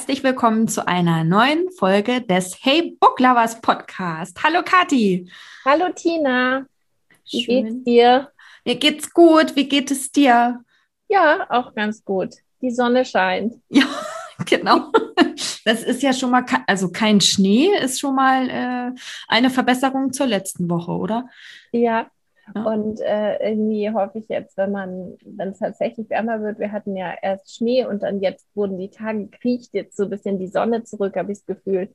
[0.00, 4.42] Herzlich willkommen zu einer neuen Folge des Hey Book Lovers Podcast.
[4.42, 5.30] Hallo Kathi.
[5.62, 6.64] Hallo Tina.
[7.30, 7.64] Wie Schön.
[7.66, 8.32] geht's dir?
[8.64, 9.54] Mir geht's gut.
[9.56, 10.64] Wie geht es dir?
[11.06, 12.36] Ja, auch ganz gut.
[12.62, 13.56] Die Sonne scheint.
[13.68, 13.84] Ja,
[14.46, 14.90] genau.
[15.66, 18.98] Das ist ja schon mal, also kein Schnee ist schon mal äh,
[19.28, 21.28] eine Verbesserung zur letzten Woche, oder?
[21.72, 22.10] Ja,
[22.54, 22.64] ja.
[22.64, 26.96] Und äh, irgendwie hoffe ich jetzt, wenn man, wenn es tatsächlich wärmer wird, wir hatten
[26.96, 30.48] ja erst Schnee und dann jetzt wurden die Tage kriecht jetzt so ein bisschen die
[30.48, 31.94] Sonne zurück, habe ich das Gefühl.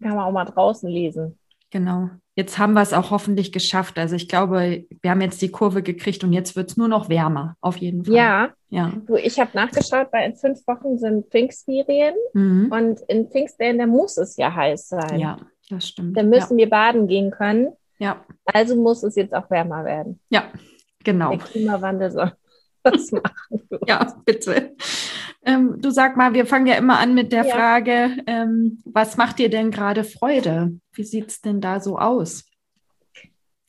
[0.00, 1.38] Kann man auch mal draußen lesen.
[1.70, 2.10] Genau.
[2.34, 3.98] Jetzt haben wir es auch hoffentlich geschafft.
[3.98, 7.08] Also ich glaube, wir haben jetzt die Kurve gekriegt und jetzt wird es nur noch
[7.08, 8.14] wärmer, auf jeden Fall.
[8.14, 8.50] Ja.
[8.68, 8.92] ja.
[9.06, 12.70] Du, ich habe nachgeschaut, weil in fünf Wochen sind Pfingstferien mhm.
[12.70, 15.18] und in Pfingstferien, da muss es ja heiß sein.
[15.18, 16.16] Ja, das stimmt.
[16.16, 16.64] Da müssen ja.
[16.64, 17.72] wir baden gehen können.
[18.02, 18.24] Ja.
[18.46, 20.18] Also muss es jetzt auch wärmer werden.
[20.28, 20.50] Ja,
[21.04, 21.30] genau.
[21.30, 22.32] Der Klimawandel soll
[22.82, 23.68] das machen.
[23.86, 24.74] ja, bitte.
[25.44, 27.54] Ähm, du sag mal, wir fangen ja immer an mit der ja.
[27.54, 30.72] Frage, ähm, was macht dir denn gerade Freude?
[30.92, 32.44] Wie sieht es denn da so aus?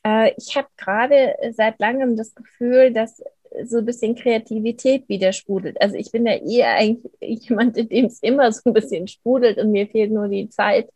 [0.04, 3.22] Äh, ich habe gerade seit langem das Gefühl, dass
[3.66, 5.80] so ein bisschen Kreativität wieder sprudelt.
[5.80, 9.60] Also ich bin ja eher eigentlich jemand, in dem es immer so ein bisschen sprudelt
[9.60, 10.90] und mir fehlt nur die Zeit,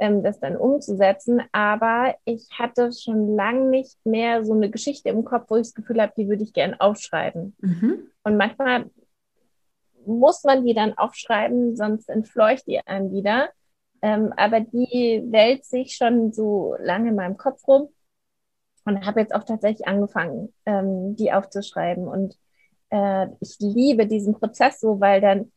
[0.00, 1.42] ähm, das dann umzusetzen.
[1.52, 5.74] Aber ich hatte schon lange nicht mehr so eine Geschichte im Kopf, wo ich das
[5.74, 7.54] Gefühl habe, die würde ich gerne aufschreiben.
[7.60, 8.10] Mhm.
[8.24, 8.90] Und manchmal
[10.06, 13.50] muss man die dann aufschreiben, sonst entfleucht die einem wieder.
[14.02, 17.90] Ähm, aber die wälzt sich schon so lange in meinem Kopf rum
[18.86, 22.08] und habe jetzt auch tatsächlich angefangen, ähm, die aufzuschreiben.
[22.08, 22.34] Und
[22.88, 25.52] äh, ich liebe diesen Prozess so, weil dann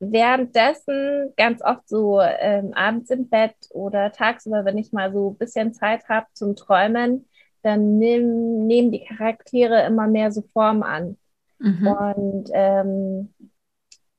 [0.00, 5.38] währenddessen ganz oft so ähm, abends im Bett oder tagsüber, wenn ich mal so ein
[5.38, 7.28] bisschen Zeit habe zum Träumen,
[7.62, 11.18] dann nehm, nehmen die Charaktere immer mehr so Form an.
[11.58, 11.86] Mhm.
[11.86, 13.34] Und ähm,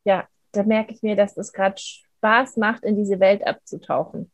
[0.06, 4.32] ja, da merke ich mir, dass es gerade Spaß macht, in diese Welt abzutauchen.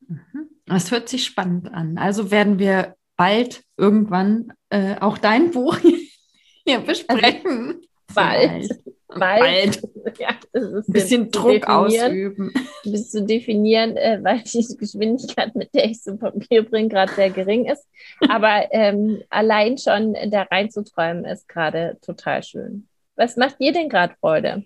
[0.00, 0.48] Mhm.
[0.66, 1.96] Das hört sich spannend an.
[1.96, 5.78] Also werden wir bald irgendwann äh, auch dein Buch
[6.64, 7.82] hier besprechen.
[8.08, 8.97] Also, bald.
[9.08, 9.82] Bald.
[10.18, 12.50] Ja, ein bisschen Druck ausüben.
[12.82, 17.28] Bis zu definieren, äh, weil die Geschwindigkeit, mit der ich zum Papier bringe, gerade sehr
[17.28, 17.86] gering ist.
[18.26, 22.88] Aber ähm, allein schon da reinzuträumen, ist gerade total schön.
[23.16, 24.64] Was macht dir denn gerade Freude?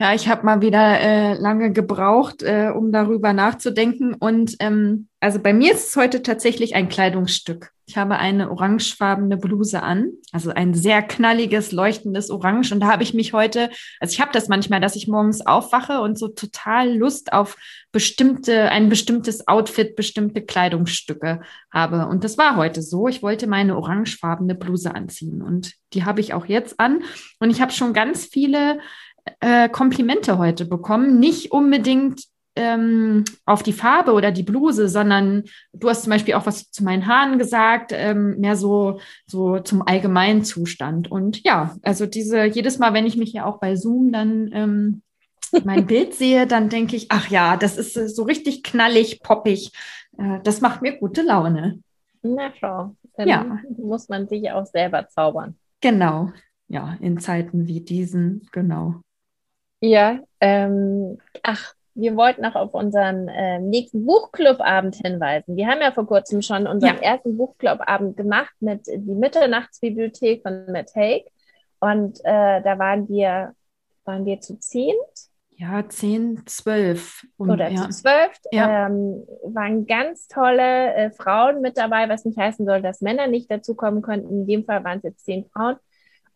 [0.00, 4.14] Ja, ich habe mal wieder äh, lange gebraucht, äh, um darüber nachzudenken.
[4.14, 7.72] Und ähm, also bei mir ist es heute tatsächlich ein Kleidungsstück.
[7.84, 12.72] Ich habe eine orangefarbene Bluse an, also ein sehr knalliges, leuchtendes Orange.
[12.72, 16.00] Und da habe ich mich heute, also ich habe das manchmal, dass ich morgens aufwache
[16.00, 17.56] und so total Lust auf
[17.90, 21.40] bestimmte, ein bestimmtes Outfit, bestimmte Kleidungsstücke
[21.72, 22.06] habe.
[22.06, 23.08] Und das war heute so.
[23.08, 27.02] Ich wollte meine orangefarbene Bluse anziehen und die habe ich auch jetzt an.
[27.40, 28.78] Und ich habe schon ganz viele
[29.40, 31.18] äh, Komplimente heute bekommen.
[31.18, 32.22] Nicht unbedingt
[32.58, 36.82] ähm, auf die Farbe oder die Bluse, sondern du hast zum Beispiel auch was zu
[36.82, 41.10] meinen Haaren gesagt, ähm, mehr so, so zum allgemeinen Zustand.
[41.10, 45.02] Und ja, also diese, jedes Mal, wenn ich mich ja auch bei Zoom dann ähm,
[45.64, 49.70] mein Bild sehe, dann denke ich, ach ja, das ist so richtig knallig, poppig.
[50.18, 51.80] Äh, das macht mir gute Laune.
[52.22, 53.58] Na schau, dann ja.
[53.76, 55.56] muss man sich auch selber zaubern.
[55.80, 56.32] Genau,
[56.66, 58.96] ja, in Zeiten wie diesen, genau.
[59.80, 65.56] Ja, ähm, ach, wir wollten noch auf unseren äh, nächsten Buchclubabend hinweisen.
[65.56, 67.02] Wir haben ja vor kurzem schon unseren ja.
[67.02, 71.24] ersten Buchclubabend gemacht mit die Mitternachtsbibliothek von Matt Haig.
[71.80, 73.52] Und äh, da waren wir,
[74.04, 74.94] waren wir zu zehn?
[75.50, 77.26] Ja, zehn, zwölf.
[77.36, 77.82] Und, Oder ja.
[77.82, 78.30] zu zwölf.
[78.52, 78.86] Ja.
[78.86, 83.50] Ähm, waren ganz tolle äh, Frauen mit dabei, was nicht heißen soll, dass Männer nicht
[83.50, 84.30] dazukommen könnten.
[84.30, 85.76] In dem Fall waren es jetzt zehn Frauen.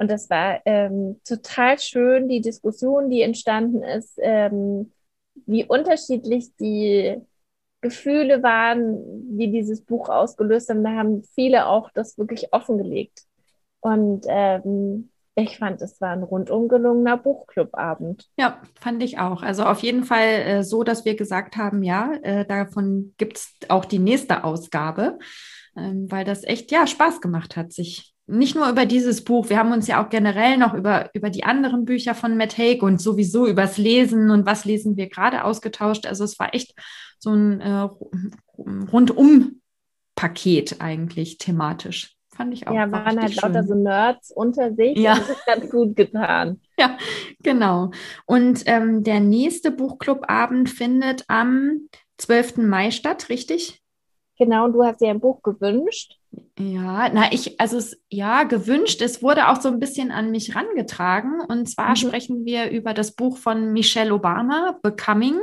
[0.02, 4.90] Und das war ähm, total schön, die Diskussion, die entstanden ist, ähm,
[5.46, 7.18] wie unterschiedlich die
[7.82, 8.98] Gefühle waren,
[9.38, 10.82] wie dieses Buch ausgelöst haben.
[10.82, 13.26] Da haben viele auch das wirklich offengelegt.
[13.78, 18.28] Und ähm, ich fand, es war ein rundum gelungener Buchclubabend.
[18.36, 19.44] Ja, fand ich auch.
[19.44, 23.54] Also auf jeden Fall äh, so, dass wir gesagt haben, ja, äh, davon gibt es
[23.68, 25.20] auch die nächste Ausgabe,
[25.76, 29.58] ähm, weil das echt ja Spaß gemacht hat, sich nicht nur über dieses Buch, wir
[29.58, 33.00] haben uns ja auch generell noch über, über die anderen Bücher von Matt Haig und
[33.00, 36.06] sowieso übers Lesen und was lesen wir gerade ausgetauscht.
[36.06, 36.74] Also es war echt
[37.18, 37.88] so ein äh,
[38.56, 42.16] Rundum-Paket eigentlich thematisch.
[42.34, 42.74] Fand ich auch.
[42.74, 43.52] Ja, waren halt schön.
[43.52, 44.96] lauter so Nerds unter sich.
[44.96, 45.16] Ja.
[45.16, 46.60] Das ist ganz gut getan.
[46.78, 46.96] Ja,
[47.40, 47.90] genau.
[48.26, 52.56] Und ähm, der nächste Buchclubabend findet am 12.
[52.56, 53.80] Mai statt, richtig?
[54.36, 56.18] Genau, und du hast dir ein Buch gewünscht.
[56.58, 59.02] Ja, na, ich, also es, ja, gewünscht.
[59.02, 61.40] Es wurde auch so ein bisschen an mich rangetragen.
[61.40, 61.96] Und zwar mhm.
[61.96, 65.38] sprechen wir über das Buch von Michelle Obama, Becoming.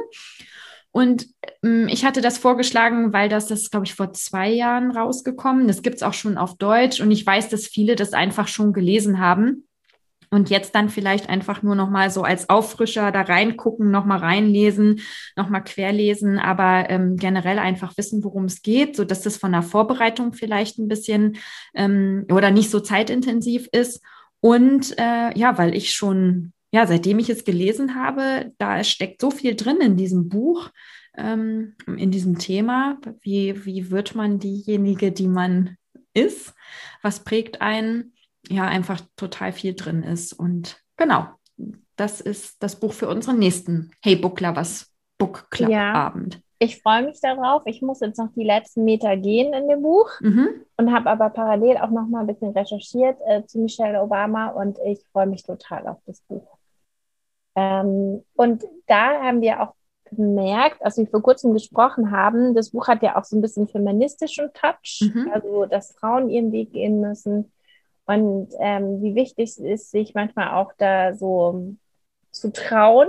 [0.91, 1.27] Und
[1.63, 5.67] ähm, ich hatte das vorgeschlagen, weil das, das glaube ich, vor zwei Jahren rausgekommen.
[5.67, 6.99] Das gibt es auch schon auf Deutsch.
[7.01, 9.67] Und ich weiß, dass viele das einfach schon gelesen haben.
[10.31, 14.19] Und jetzt dann vielleicht einfach nur noch mal so als Auffrischer da reingucken, noch mal
[14.19, 15.01] reinlesen,
[15.35, 19.51] noch mal querlesen, aber ähm, generell einfach wissen, worum es geht, so dass das von
[19.51, 21.37] der Vorbereitung vielleicht ein bisschen
[21.73, 24.01] ähm, oder nicht so zeitintensiv ist.
[24.39, 29.31] Und äh, ja, weil ich schon ja, seitdem ich es gelesen habe, da steckt so
[29.31, 30.69] viel drin in diesem Buch,
[31.17, 32.99] ähm, in diesem Thema.
[33.21, 35.77] Wie, wie wird man diejenige, die man
[36.13, 36.53] ist?
[37.01, 38.13] Was prägt einen?
[38.47, 40.33] Ja, einfach total viel drin ist.
[40.33, 41.27] Und genau,
[41.95, 45.93] das ist das Buch für unseren nächsten Hey Book Lovers Book Club ja.
[45.93, 46.41] Abend.
[46.61, 47.61] Ich freue mich darauf.
[47.65, 50.49] Ich muss jetzt noch die letzten Meter gehen in dem Buch mhm.
[50.77, 54.77] und habe aber parallel auch noch mal ein bisschen recherchiert äh, zu Michelle Obama und
[54.85, 56.57] ich freue mich total auf das Buch.
[57.55, 59.73] Ähm, und da haben wir auch
[60.05, 63.67] gemerkt, als wir vor kurzem gesprochen haben, das Buch hat ja auch so ein bisschen
[63.67, 65.31] feministischen Touch, mhm.
[65.33, 67.51] also dass Frauen ihren Weg gehen müssen
[68.09, 71.75] und ähm, wie wichtig es ist, sich manchmal auch da so
[72.31, 73.07] zu trauen.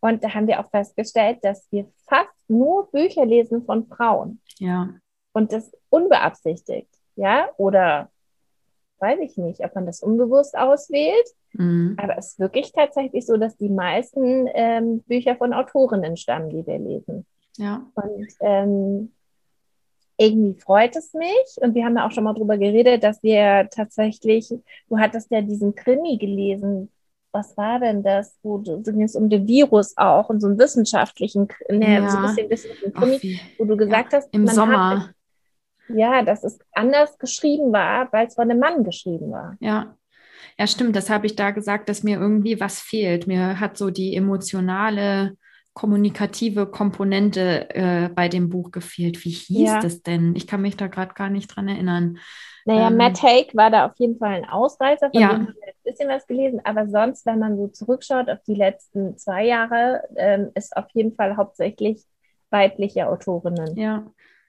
[0.00, 4.42] Und da haben wir auch festgestellt, dass wir fast nur Bücher lesen von Frauen.
[4.58, 4.90] Ja.
[5.32, 8.10] Und das unbeabsichtigt, ja, oder
[8.98, 11.28] weiß ich nicht, ob man das unbewusst auswählt.
[11.54, 11.96] Mhm.
[11.98, 16.66] Aber es ist wirklich tatsächlich so, dass die meisten ähm, Bücher von Autorinnen stammen, die
[16.66, 17.24] wir lesen.
[17.56, 17.86] Ja.
[17.94, 19.14] Und ähm,
[20.18, 21.56] irgendwie freut es mich.
[21.60, 24.48] Und wir haben ja auch schon mal drüber geredet, dass wir tatsächlich,
[24.88, 26.90] du hattest ja diesen Krimi gelesen.
[27.32, 28.38] Was war denn das?
[28.42, 32.08] Wo du, ging es um den Virus auch und so einen wissenschaftlichen, ne, ja.
[32.08, 35.08] so ein bisschen, bisschen Krimi, wo du gesagt ja, hast, im Sommer.
[35.08, 35.14] Hat,
[35.88, 39.56] ja, dass es anders geschrieben war, weil es von einem Mann geschrieben war.
[39.60, 39.96] Ja.
[40.58, 43.26] Ja, stimmt, das habe ich da gesagt, dass mir irgendwie was fehlt.
[43.26, 45.36] Mir hat so die emotionale,
[45.76, 49.22] kommunikative Komponente äh, bei dem Buch gefehlt.
[49.26, 49.80] Wie hieß ja.
[49.80, 50.34] das denn?
[50.34, 52.16] Ich kann mich da gerade gar nicht dran erinnern.
[52.64, 55.28] Naja, ähm, Matt Haig war da auf jeden Fall ein Ausreißer, von ja.
[55.28, 58.54] dem haben wir ein bisschen was gelesen, aber sonst, wenn man so zurückschaut auf die
[58.54, 62.02] letzten zwei Jahre, ähm, ist auf jeden Fall hauptsächlich
[62.48, 64.06] weibliche Autorinnen, ja.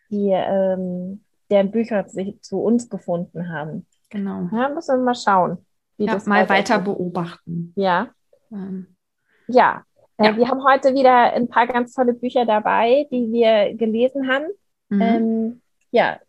[0.10, 3.86] die ähm, deren Bücher sich zu uns gefunden haben.
[4.10, 4.48] Genau.
[4.54, 5.58] Ja, müssen wir mal schauen.
[5.98, 7.74] Wie ja, das mal weiter beobachten.
[7.76, 8.12] Ja.
[8.50, 8.96] Ähm.
[9.50, 9.84] Ja.
[10.18, 10.38] Äh, ja.
[10.38, 14.46] Wir haben heute wieder ein paar ganz tolle Bücher dabei, die wir gelesen haben.
[14.90, 15.02] Mhm.
[15.02, 15.62] Ähm,
[15.92, 16.20] ja,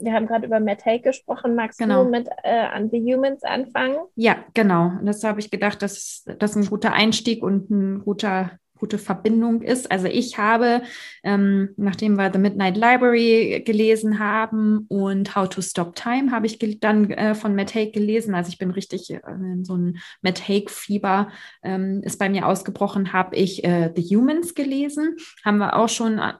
[0.00, 1.54] wir haben gerade über Matt Haig gesprochen.
[1.54, 2.04] Magst genau.
[2.04, 3.96] du mit äh, an The Humans anfangen?
[4.14, 4.92] Ja, genau.
[4.98, 9.62] Und das habe ich gedacht, dass das ein guter Einstieg und ein guter gute Verbindung
[9.62, 9.90] ist.
[9.90, 10.82] Also ich habe,
[11.22, 16.58] ähm, nachdem wir The Midnight Library gelesen haben und How to Stop Time, habe ich
[16.80, 18.34] dann äh, von Matt Haig gelesen.
[18.34, 19.20] Also ich bin richtig äh,
[19.62, 21.28] so ein Matt Haig-Fieber
[21.62, 25.16] ähm, ist bei mir ausgebrochen, habe ich äh, The Humans gelesen.
[25.44, 26.32] Haben wir auch schon, äh,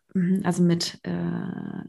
[0.45, 1.11] also mit äh,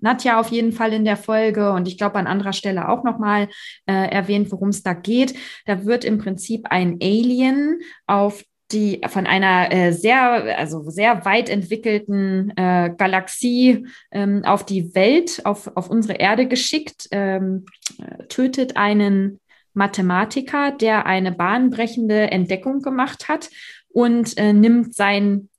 [0.01, 3.50] Nadja auf jeden Fall in der Folge und ich glaube an anderer Stelle auch nochmal
[3.86, 5.36] äh, erwähnt, worum es da geht.
[5.65, 11.50] Da wird im Prinzip ein Alien auf die von einer äh, sehr, also sehr weit
[11.50, 17.66] entwickelten äh, Galaxie ähm, auf die Welt, auf, auf unsere Erde geschickt, ähm,
[18.00, 19.40] äh, tötet einen
[19.74, 23.50] Mathematiker, der eine bahnbrechende Entdeckung gemacht hat
[23.90, 25.50] und äh, nimmt sein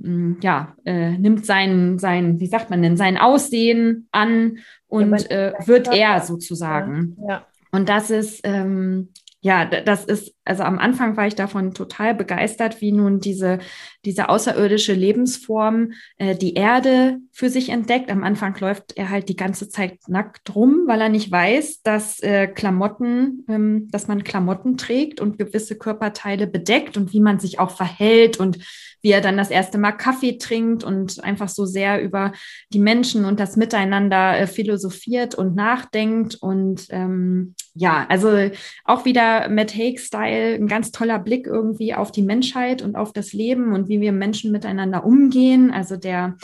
[0.00, 4.58] hm, ja, äh, nimmt sein, sein, wie sagt man denn, sein Aussehen an
[4.88, 7.16] und äh, wird er sozusagen.
[7.22, 7.28] Ja.
[7.28, 7.46] ja.
[7.72, 9.08] Und das ist, ähm,
[9.46, 13.60] ja, das ist, also am Anfang war ich davon total begeistert, wie nun diese,
[14.04, 18.10] diese außerirdische Lebensform äh, die Erde für sich entdeckt.
[18.10, 22.18] Am Anfang läuft er halt die ganze Zeit nackt rum, weil er nicht weiß, dass
[22.24, 27.60] äh, Klamotten, ähm, dass man Klamotten trägt und gewisse Körperteile bedeckt und wie man sich
[27.60, 28.58] auch verhält und
[29.06, 32.32] wie er dann das erste Mal Kaffee trinkt und einfach so sehr über
[32.72, 36.34] die Menschen und das Miteinander äh, philosophiert und nachdenkt.
[36.34, 38.50] Und ähm, ja, also
[38.84, 43.32] auch wieder Matt Haig-Style, ein ganz toller Blick irgendwie auf die Menschheit und auf das
[43.32, 45.70] Leben und wie wir Menschen miteinander umgehen.
[45.70, 46.36] Also der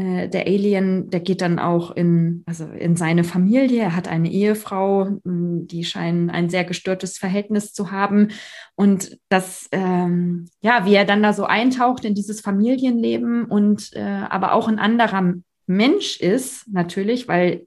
[0.00, 3.82] äh, der Alien, der geht dann auch in, also in seine Familie.
[3.82, 8.28] Er hat eine Ehefrau, die scheinen ein sehr gestörtes Verhältnis zu haben.
[8.74, 14.00] Und das, ähm, ja, wie er dann da so eintaucht in dieses Familienleben und äh,
[14.00, 15.34] aber auch ein anderer
[15.66, 17.66] Mensch ist, natürlich, weil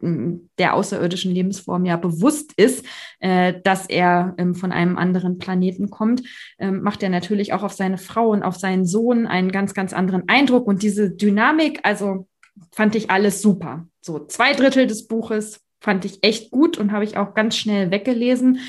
[0.00, 2.84] der außerirdischen Lebensform ja bewusst ist,
[3.20, 6.22] äh, dass er ähm, von einem anderen Planeten kommt,
[6.58, 9.92] ähm, macht er natürlich auch auf seine Frau und auf seinen Sohn einen ganz, ganz
[9.92, 10.66] anderen Eindruck.
[10.66, 12.26] Und diese Dynamik, also
[12.72, 13.86] fand ich alles super.
[14.00, 17.90] So zwei Drittel des Buches fand ich echt gut und habe ich auch ganz schnell
[17.90, 18.60] weggelesen.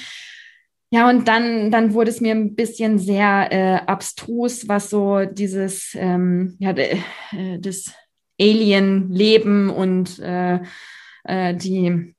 [0.90, 5.92] Ja, und dann, dann wurde es mir ein bisschen sehr äh, abstrus, was so dieses,
[5.96, 7.00] ähm, ja, äh,
[8.40, 10.60] Alien-Leben und äh,
[11.24, 12.16] äh, die,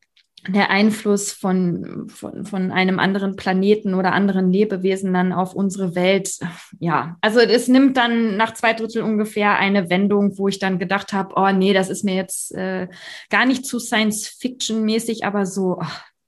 [0.47, 6.39] der Einfluss von, von, von einem anderen Planeten oder anderen Lebewesen dann auf unsere Welt.
[6.79, 11.13] Ja, also es nimmt dann nach zwei Drittel ungefähr eine Wendung, wo ich dann gedacht
[11.13, 12.89] habe, oh nee, das ist mir jetzt äh,
[13.31, 15.83] gar nicht zu Science-Fiction-mäßig, aber so,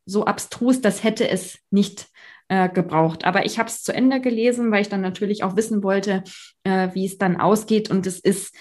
[0.06, 2.08] so abstrus, das hätte es nicht
[2.48, 3.24] äh, gebraucht.
[3.24, 6.24] Aber ich habe es zu Ende gelesen, weil ich dann natürlich auch wissen wollte,
[6.64, 7.90] äh, wie es dann ausgeht.
[7.90, 8.54] Und es ist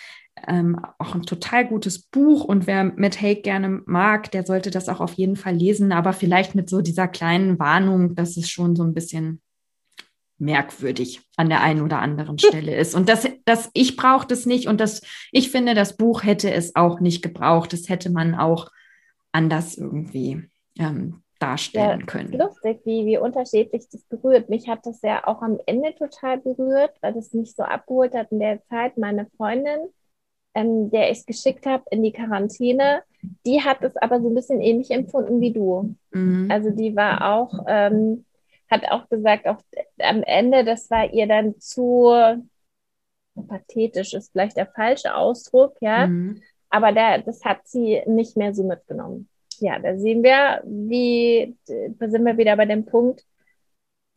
[0.47, 4.89] ähm, auch ein total gutes Buch und wer Matt Haig gerne mag, der sollte das
[4.89, 8.75] auch auf jeden Fall lesen, aber vielleicht mit so dieser kleinen Warnung, dass es schon
[8.75, 9.41] so ein bisschen
[10.39, 12.95] merkwürdig an der einen oder anderen Stelle ist.
[12.95, 16.75] Und das, das ich brauche das nicht und das, ich finde, das Buch hätte es
[16.75, 17.73] auch nicht gebraucht.
[17.73, 18.71] Das hätte man auch
[19.31, 22.33] anders irgendwie ähm, darstellen ja, können.
[22.33, 24.49] Lustig, wie, wie unterschiedlich das berührt.
[24.49, 28.31] Mich hat das ja auch am Ende total berührt, weil das mich so abgeholt hat
[28.31, 28.97] in der Zeit.
[28.97, 29.79] Meine Freundin
[30.53, 33.03] ähm, der ich es geschickt habe in die Quarantäne,
[33.45, 35.95] die hat es aber so ein bisschen ähnlich empfunden wie du.
[36.11, 36.49] Mhm.
[36.49, 38.25] Also die war auch, ähm,
[38.69, 39.61] hat auch gesagt, auch
[39.99, 42.11] am Ende, das war ihr dann zu
[43.47, 46.07] pathetisch, ist vielleicht der falsche Ausdruck, ja.
[46.07, 46.41] Mhm.
[46.69, 49.27] Aber der, das hat sie nicht mehr so mitgenommen.
[49.59, 53.25] Ja, da sehen wir, wie, da sind wir wieder bei dem Punkt,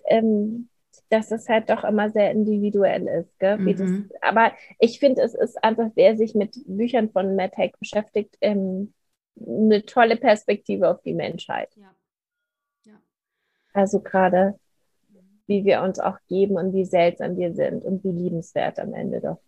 [0.06, 0.68] ähm,
[1.08, 3.38] dass es halt doch immer sehr individuell ist.
[3.38, 3.58] Gell?
[3.58, 4.08] Mhm.
[4.10, 8.36] Das, aber ich finde, es ist einfach, wer sich mit Büchern von Matt Haig beschäftigt,
[8.40, 8.92] ähm,
[9.40, 11.70] eine tolle Perspektive auf die Menschheit.
[11.76, 11.94] Ja.
[12.84, 13.00] Ja.
[13.72, 14.58] Also gerade,
[15.46, 19.20] wie wir uns auch geben und wie seltsam wir sind und wie liebenswert am Ende
[19.20, 19.40] doch.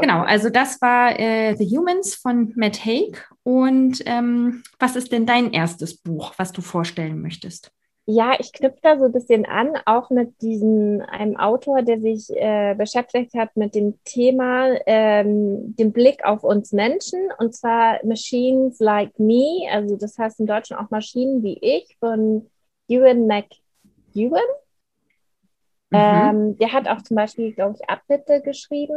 [0.00, 3.26] Genau, also das war äh, The Humans von Matt Haig.
[3.42, 7.72] Und ähm, was ist denn dein erstes Buch, was du vorstellen möchtest?
[8.08, 12.30] Ja, ich knüpfe da so ein bisschen an, auch mit diesem einem Autor, der sich
[12.30, 18.78] äh, beschäftigt hat mit dem Thema, ähm, dem Blick auf uns Menschen, und zwar Machines
[18.78, 22.48] Like Me, also das heißt im Deutschen auch Maschinen wie ich, von
[22.86, 24.40] Ewan McEwan.
[25.90, 25.98] Mhm.
[25.98, 28.96] Ähm, der hat auch zum Beispiel, glaube ich, Abbitte geschrieben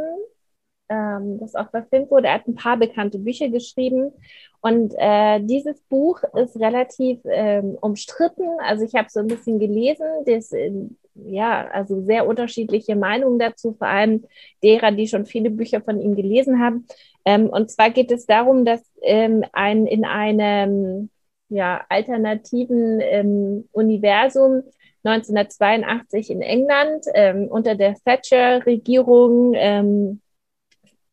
[0.90, 2.26] ähm, das auch verfilmt wurde.
[2.28, 4.12] Er hat ein paar bekannte Bücher geschrieben
[4.60, 8.48] und äh, dieses Buch ist relativ ähm, umstritten.
[8.58, 10.72] Also ich habe so ein bisschen gelesen, das, äh,
[11.14, 14.24] ja, also sehr unterschiedliche Meinungen dazu, vor allem
[14.62, 16.86] derer, die schon viele Bücher von ihm gelesen haben.
[17.24, 21.08] Ähm, und zwar geht es darum, dass ähm, ein in einem
[21.48, 24.62] ja, alternativen ähm, Universum
[25.04, 30.20] 1982 in England ähm, unter der Thatcher-Regierung ähm,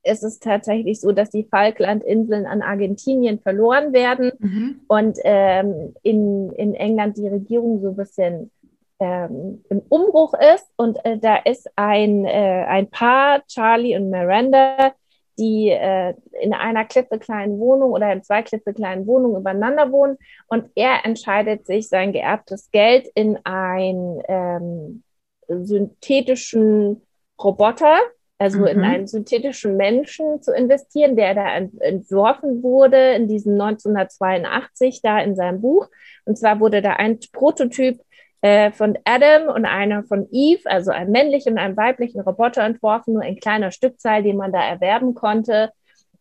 [0.08, 4.82] ist es tatsächlich so, dass die Falklandinseln an Argentinien verloren werden mhm.
[4.88, 8.52] und ähm, in, in England die Regierung so ein bisschen
[9.00, 10.68] ähm, im Umbruch ist.
[10.76, 14.94] Und äh, da ist ein, äh, ein Paar, Charlie und Miranda,
[15.38, 20.18] die äh, in einer klitzekleinen Wohnung oder in zwei klitzekleinen Wohnungen übereinander wohnen.
[20.48, 25.04] Und er entscheidet sich, sein geerbtes Geld in einen ähm,
[25.48, 27.02] synthetischen
[27.42, 27.98] Roboter
[28.38, 28.68] also mhm.
[28.68, 35.36] in einen synthetischen Menschen zu investieren, der da entworfen wurde in diesem 1982 da in
[35.36, 35.88] seinem Buch.
[36.26, 38.00] Und zwar wurde da ein Prototyp
[38.42, 43.16] äh, von Adam und einer von Eve, also ein männlichen und einem weiblichen Roboter entworfen,
[43.16, 45.72] nur in kleiner Stückzahl, den man da erwerben konnte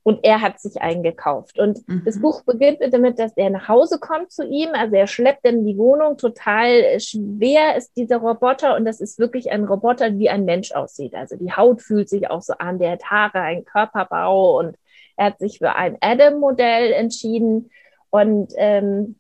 [0.06, 1.58] und er hat sich eingekauft.
[1.58, 2.02] Und mhm.
[2.04, 4.68] das Buch beginnt damit, dass er nach Hause kommt zu ihm.
[4.72, 6.16] Also er schleppt in die Wohnung.
[6.16, 11.16] Total schwer ist dieser Roboter und das ist wirklich ein Roboter, wie ein Mensch aussieht.
[11.16, 14.76] Also die Haut fühlt sich auch so an, der hat Haare, einen Körperbau und
[15.16, 17.72] er hat sich für ein Adam-Modell entschieden
[18.10, 19.16] und ähm,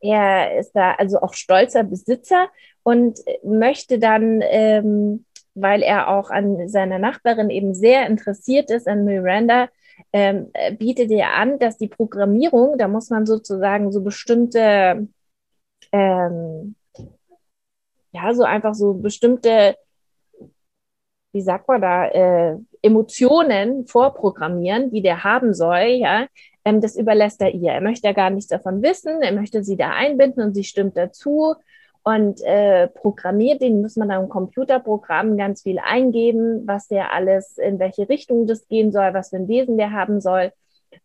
[0.00, 2.48] er ist da also auch stolzer Besitzer
[2.82, 5.24] und möchte dann ähm,
[5.56, 9.70] weil er auch an seiner Nachbarin eben sehr interessiert ist, an Miranda,
[10.12, 15.08] ähm, bietet er an, dass die Programmierung, da muss man sozusagen so bestimmte,
[15.92, 16.74] ähm,
[18.12, 19.76] ja, so einfach so bestimmte,
[21.32, 26.26] wie sagt man da, äh, Emotionen vorprogrammieren, die der haben soll, ja,
[26.64, 27.72] ähm, das überlässt er ihr.
[27.72, 30.96] Er möchte ja gar nichts davon wissen, er möchte sie da einbinden und sie stimmt
[30.96, 31.54] dazu
[32.06, 37.58] und äh, programmiert, den muss man dann im Computerprogramm ganz viel eingeben, was der alles,
[37.58, 40.52] in welche Richtung das gehen soll, was für ein Wesen der haben soll.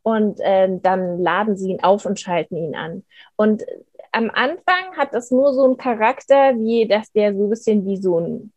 [0.03, 3.03] Und äh, dann laden sie ihn auf und schalten ihn an.
[3.35, 3.63] Und
[4.11, 7.97] am Anfang hat das nur so einen Charakter, wie dass der so ein bisschen wie
[7.97, 8.53] so ein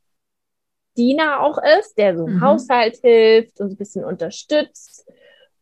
[0.98, 2.40] Diener auch ist, der so im mhm.
[2.42, 5.10] Haushalt hilft und ein bisschen unterstützt.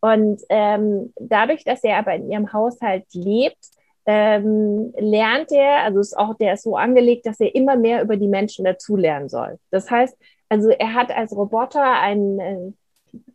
[0.01, 3.72] Und ähm, dadurch, dass er aber in ihrem Haushalt lebt,
[4.06, 8.16] ähm, lernt er, also ist auch der ist so angelegt, dass er immer mehr über
[8.16, 9.59] die Menschen dazulernen soll.
[9.71, 10.16] Das heißt,
[10.49, 12.73] also er hat als Roboter einen, äh,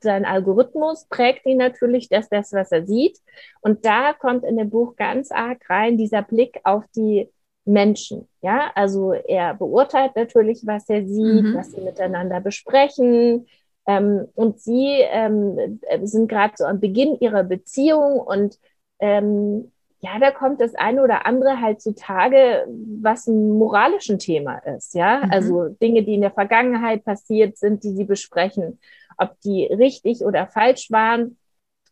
[0.01, 3.17] sein Algorithmus prägt ihn natürlich, dass das, was er sieht.
[3.61, 7.29] Und da kommt in dem Buch ganz arg rein dieser Blick auf die
[7.65, 8.27] Menschen.
[8.41, 11.55] Ja, also er beurteilt natürlich, was er sieht, mhm.
[11.55, 13.47] was sie miteinander besprechen.
[13.85, 18.57] Ähm, und sie ähm, sind gerade so am Beginn ihrer Beziehung und
[18.99, 22.67] ähm, ja, da kommt das eine oder andere halt zutage,
[23.01, 25.25] was ein moralischen Thema ist, ja.
[25.25, 25.31] Mhm.
[25.31, 28.79] Also Dinge, die in der Vergangenheit passiert sind, die sie besprechen,
[29.17, 31.37] ob die richtig oder falsch waren.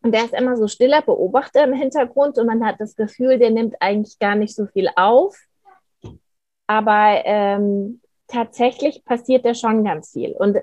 [0.03, 3.49] Und der ist immer so stiller Beobachter im Hintergrund und man hat das Gefühl, der
[3.49, 5.35] nimmt eigentlich gar nicht so viel auf.
[6.67, 10.33] Aber ähm, tatsächlich passiert da schon ganz viel.
[10.33, 10.59] Und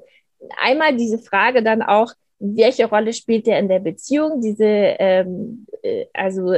[0.61, 2.13] einmal diese Frage dann auch,
[2.45, 4.41] welche Rolle spielt der in der Beziehung?
[4.41, 6.53] Diese, ähm, äh, also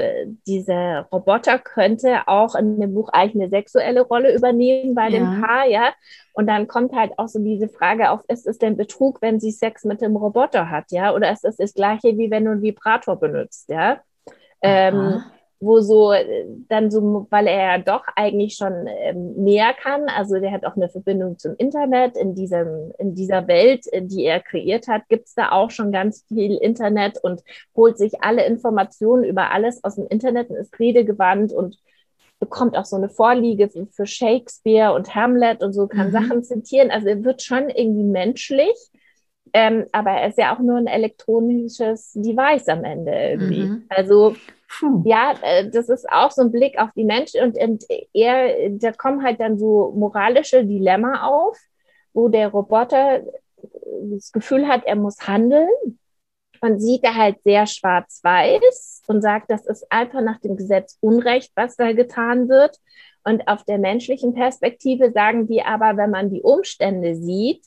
[0.47, 5.19] dieser Roboter könnte auch in dem Buch eigentlich eine sexuelle Rolle übernehmen bei ja.
[5.19, 5.93] dem Paar, ja.
[6.33, 9.50] Und dann kommt halt auch so diese Frage auf, ist es denn Betrug, wenn sie
[9.50, 11.14] Sex mit dem Roboter hat, ja?
[11.14, 14.00] Oder ist es das Gleiche, wie wenn du einen Vibrator benutzt, ja?
[14.62, 15.23] Ähm,
[15.61, 20.38] wo so äh, dann so, weil er ja doch eigentlich schon ähm, mehr kann, also
[20.38, 24.40] der hat auch eine Verbindung zum Internet, in diesem, in dieser Welt, äh, die er
[24.40, 27.42] kreiert hat, gibt es da auch schon ganz viel Internet und
[27.75, 31.78] holt sich alle Informationen über alles aus dem Internet und ist redegewandt und
[32.40, 36.12] bekommt auch so eine Vorliege für, Shakespeare und Hamlet und so, kann mhm.
[36.12, 36.90] Sachen zitieren.
[36.90, 38.76] Also er wird schon irgendwie menschlich.
[39.52, 43.64] Ähm, aber er ist ja auch nur ein elektronisches Device am Ende irgendwie.
[43.64, 43.85] Mhm.
[43.88, 44.37] Also.
[45.04, 48.92] Ja, äh, das ist auch so ein Blick auf die Menschen und, und er, da
[48.92, 51.58] kommen halt dann so moralische Dilemma auf,
[52.12, 53.22] wo der Roboter
[54.12, 55.68] das Gefühl hat, er muss handeln
[56.60, 61.52] und sieht da halt sehr schwarz-weiß und sagt, das ist einfach nach dem Gesetz Unrecht,
[61.54, 62.78] was da getan wird.
[63.24, 67.64] Und auf der menschlichen Perspektive sagen die aber, wenn man die Umstände sieht,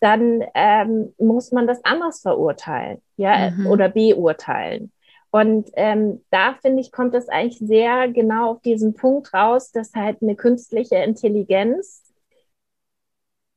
[0.00, 3.66] dann ähm, muss man das anders verurteilen, ja, mhm.
[3.66, 4.92] oder beurteilen.
[5.30, 9.92] Und ähm, da finde ich, kommt es eigentlich sehr genau auf diesen Punkt raus, dass
[9.94, 12.02] halt eine künstliche Intelligenz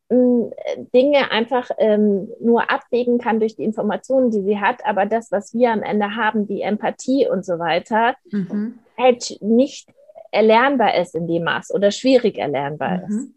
[0.09, 5.31] äh, Dinge einfach ähm, nur abwägen kann durch die Informationen, die sie hat, aber das,
[5.31, 8.79] was wir am Ende haben, die Empathie und so weiter, mhm.
[8.97, 9.89] halt nicht
[10.31, 13.03] erlernbar ist in dem Maß oder schwierig erlernbar mhm.
[13.07, 13.29] ist.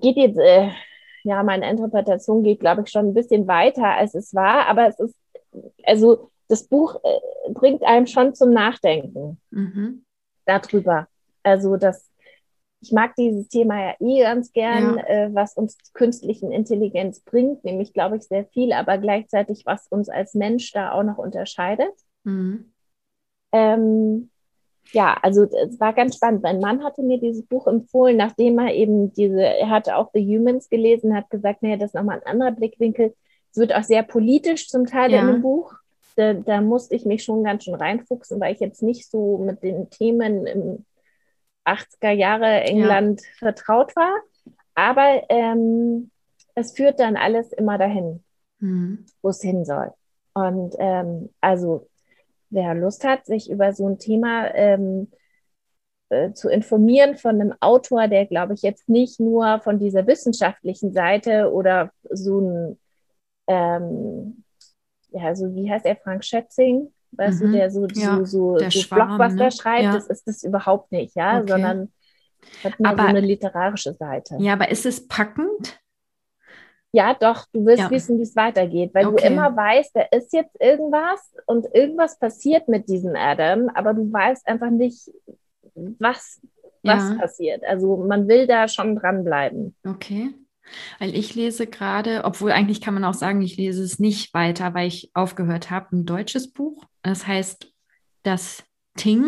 [0.00, 0.70] Geht jetzt, äh,
[1.24, 5.00] ja, meine Interpretation geht, glaube ich, schon ein bisschen weiter, als es war, aber es
[5.00, 5.16] ist,
[5.84, 10.04] also das Buch äh, bringt einem schon zum Nachdenken mhm.
[10.46, 11.06] darüber.
[11.42, 12.10] Also das,
[12.80, 15.04] ich mag dieses Thema ja eh ganz gern, ja.
[15.06, 20.08] äh, was uns künstlichen Intelligenz bringt, nämlich glaube ich sehr viel, aber gleichzeitig was uns
[20.08, 21.92] als Mensch da auch noch unterscheidet.
[22.24, 22.72] Mhm.
[23.52, 24.30] Ähm,
[24.92, 26.42] ja, also es war ganz spannend.
[26.42, 30.24] Mein Mann hatte mir dieses Buch empfohlen, nachdem er eben diese, er hatte auch The
[30.24, 33.14] Humans gelesen, hat gesagt, naja, das ist nochmal ein anderer Blickwinkel.
[33.50, 35.20] Es wird auch sehr politisch zum Teil ja.
[35.20, 35.74] in dem Buch
[36.18, 39.62] da, da musste ich mich schon ganz schön reinfuchsen, weil ich jetzt nicht so mit
[39.62, 40.84] den Themen im
[41.64, 43.28] 80er Jahre England ja.
[43.38, 44.12] vertraut war.
[44.74, 46.10] Aber ähm,
[46.56, 48.24] es führt dann alles immer dahin,
[48.58, 49.06] mhm.
[49.22, 49.92] wo es hin soll.
[50.34, 51.88] Und ähm, also,
[52.50, 55.12] wer Lust hat, sich über so ein Thema ähm,
[56.08, 60.92] äh, zu informieren von einem Autor, der, glaube ich, jetzt nicht nur von dieser wissenschaftlichen
[60.92, 62.78] Seite oder so ein
[63.46, 64.44] ähm,
[65.10, 67.46] ja, so wie heißt er, Frank Schätzing, weißt mhm.
[67.46, 69.50] du, der so, ja, so, so, so Schwarm, Blockbuster ne?
[69.50, 69.92] schreibt, ja.
[69.92, 71.52] das ist das überhaupt nicht, ja, okay.
[71.52, 71.92] sondern
[72.64, 74.36] hat nur aber, so eine literarische Seite.
[74.38, 75.80] Ja, aber ist es packend?
[76.92, 77.90] Ja, doch, du willst ja.
[77.90, 79.28] wissen, wie es weitergeht, weil okay.
[79.28, 84.10] du immer weißt, da ist jetzt irgendwas und irgendwas passiert mit diesem Adam, aber du
[84.10, 85.10] weißt einfach nicht,
[85.74, 86.40] was,
[86.82, 87.62] was passiert.
[87.64, 89.76] Also man will da schon dranbleiben.
[89.86, 90.30] Okay.
[90.98, 94.74] Weil ich lese gerade, obwohl eigentlich kann man auch sagen, ich lese es nicht weiter,
[94.74, 96.84] weil ich aufgehört habe, ein deutsches Buch.
[97.02, 97.72] Das heißt
[98.22, 98.64] Das
[98.96, 99.24] Ting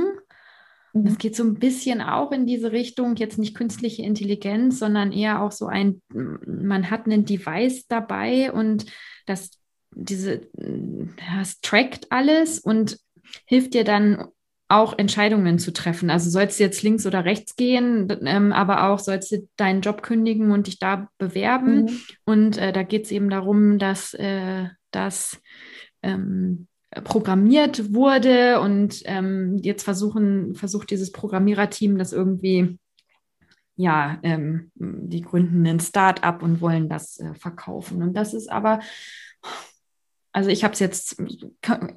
[0.92, 1.06] Mhm.
[1.06, 5.42] Es geht so ein bisschen auch in diese Richtung, jetzt nicht künstliche Intelligenz, sondern eher
[5.42, 8.86] auch so ein, man hat einen Device dabei und
[9.26, 9.50] das,
[9.94, 10.48] diese,
[11.36, 12.98] das trackt alles und
[13.46, 14.26] hilft dir dann
[14.70, 16.10] auch Entscheidungen zu treffen.
[16.10, 20.02] Also sollst du jetzt links oder rechts gehen, ähm, aber auch sollst du deinen Job
[20.02, 21.82] kündigen und dich da bewerben.
[21.82, 22.00] Mhm.
[22.24, 25.40] Und äh, da geht es eben darum, dass äh, das
[26.02, 26.68] ähm,
[27.04, 32.78] programmiert wurde und ähm, jetzt versuchen, versucht dieses Programmiererteam das irgendwie,
[33.76, 38.02] ja, ähm, die gründen ein Start-up und wollen das äh, verkaufen.
[38.02, 38.80] Und das ist aber,
[40.32, 41.20] also ich habe es jetzt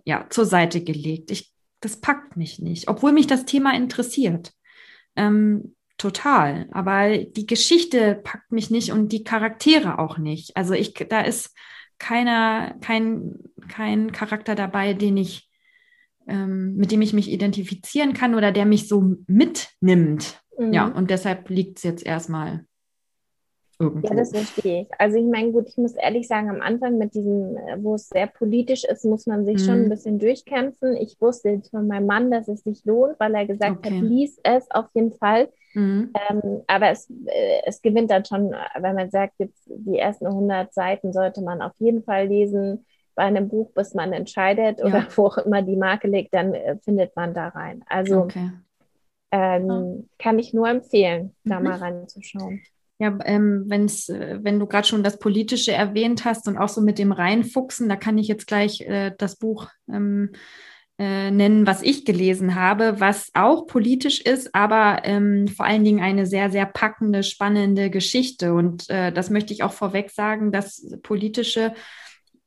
[0.05, 1.29] ja, zur Seite gelegt.
[1.29, 1.52] Ich,
[1.83, 4.53] das packt mich nicht, obwohl mich das Thema interessiert.
[5.15, 6.67] Ähm, total.
[6.71, 10.55] Aber die Geschichte packt mich nicht und die Charaktere auch nicht.
[10.57, 11.55] Also ich, da ist
[11.99, 13.35] keiner, kein,
[13.69, 15.49] kein Charakter dabei, den ich,
[16.27, 20.41] ähm, mit dem ich mich identifizieren kann oder der mich so mitnimmt.
[20.57, 20.73] Mhm.
[20.73, 22.65] Ja, und deshalb liegt es jetzt erstmal
[23.83, 24.07] irgendwo.
[24.07, 24.87] Ja, das verstehe ich.
[24.97, 28.27] Also ich meine, gut, ich muss ehrlich sagen, am Anfang mit diesem, wo es sehr
[28.27, 29.65] politisch ist, muss man sich mhm.
[29.65, 30.95] schon ein bisschen durchkämpfen.
[30.97, 33.95] Ich wusste jetzt von meinem Mann, dass es sich lohnt, weil er gesagt okay.
[33.95, 35.49] hat, lies es auf jeden Fall.
[35.73, 36.13] Mhm.
[36.29, 40.73] Ähm, aber es, äh, es gewinnt dann schon, wenn man sagt, jetzt die ersten 100
[40.73, 44.85] Seiten sollte man auf jeden Fall lesen bei einem Buch, bis man entscheidet ja.
[44.85, 47.83] oder wo auch immer die Marke liegt, dann äh, findet man da rein.
[47.87, 48.51] Also okay.
[49.31, 50.03] ähm, ja.
[50.19, 51.65] kann ich nur empfehlen, da mhm.
[51.65, 52.61] mal reinzuschauen.
[52.99, 56.81] Ja, ähm, wenn's, äh, wenn du gerade schon das Politische erwähnt hast und auch so
[56.81, 60.31] mit dem Reinfuchsen, da kann ich jetzt gleich äh, das Buch ähm,
[60.99, 66.03] äh, nennen, was ich gelesen habe, was auch politisch ist, aber ähm, vor allen Dingen
[66.03, 68.53] eine sehr, sehr packende, spannende Geschichte.
[68.53, 71.73] Und äh, das möchte ich auch vorweg sagen, dass politische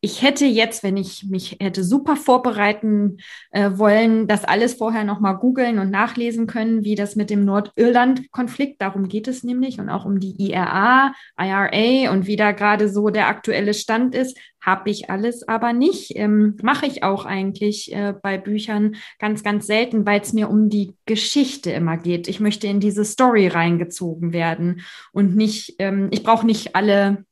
[0.01, 3.17] ich hätte jetzt, wenn ich mich hätte super vorbereiten
[3.51, 8.81] äh, wollen, das alles vorher nochmal googeln und nachlesen können, wie das mit dem Nordirland-Konflikt,
[8.81, 13.09] darum geht es nämlich, und auch um die IRA, IRA und wie da gerade so
[13.09, 16.17] der aktuelle Stand ist, habe ich alles aber nicht.
[16.17, 20.69] Ähm, Mache ich auch eigentlich äh, bei Büchern ganz, ganz selten, weil es mir um
[20.69, 22.29] die Geschichte immer geht.
[22.29, 24.83] Ich möchte in diese Story reingezogen werden
[25.13, 27.25] und nicht, ähm, ich brauche nicht alle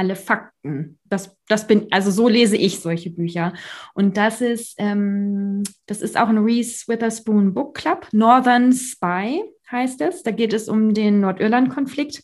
[0.00, 0.98] alle Fakten.
[1.04, 3.52] Das, das bin, also so lese ich solche Bücher.
[3.92, 8.08] Und das ist, ähm, das ist auch ein Reese Witherspoon Book Club.
[8.12, 10.22] Northern Spy heißt es.
[10.22, 12.22] Da geht es um den Nordirland-Konflikt.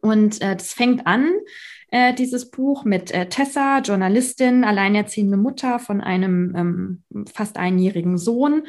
[0.00, 1.30] Und äh, das fängt an,
[1.90, 8.66] äh, dieses Buch, mit äh, Tessa, Journalistin, alleinerziehende Mutter von einem ähm, fast einjährigen Sohn,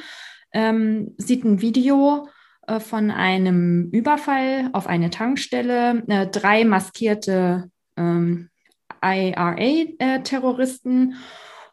[0.53, 2.27] ähm, sieht ein Video
[2.67, 8.49] äh, von einem Überfall auf eine Tankstelle, äh, drei maskierte ähm,
[9.03, 11.15] IRA-Terroristen.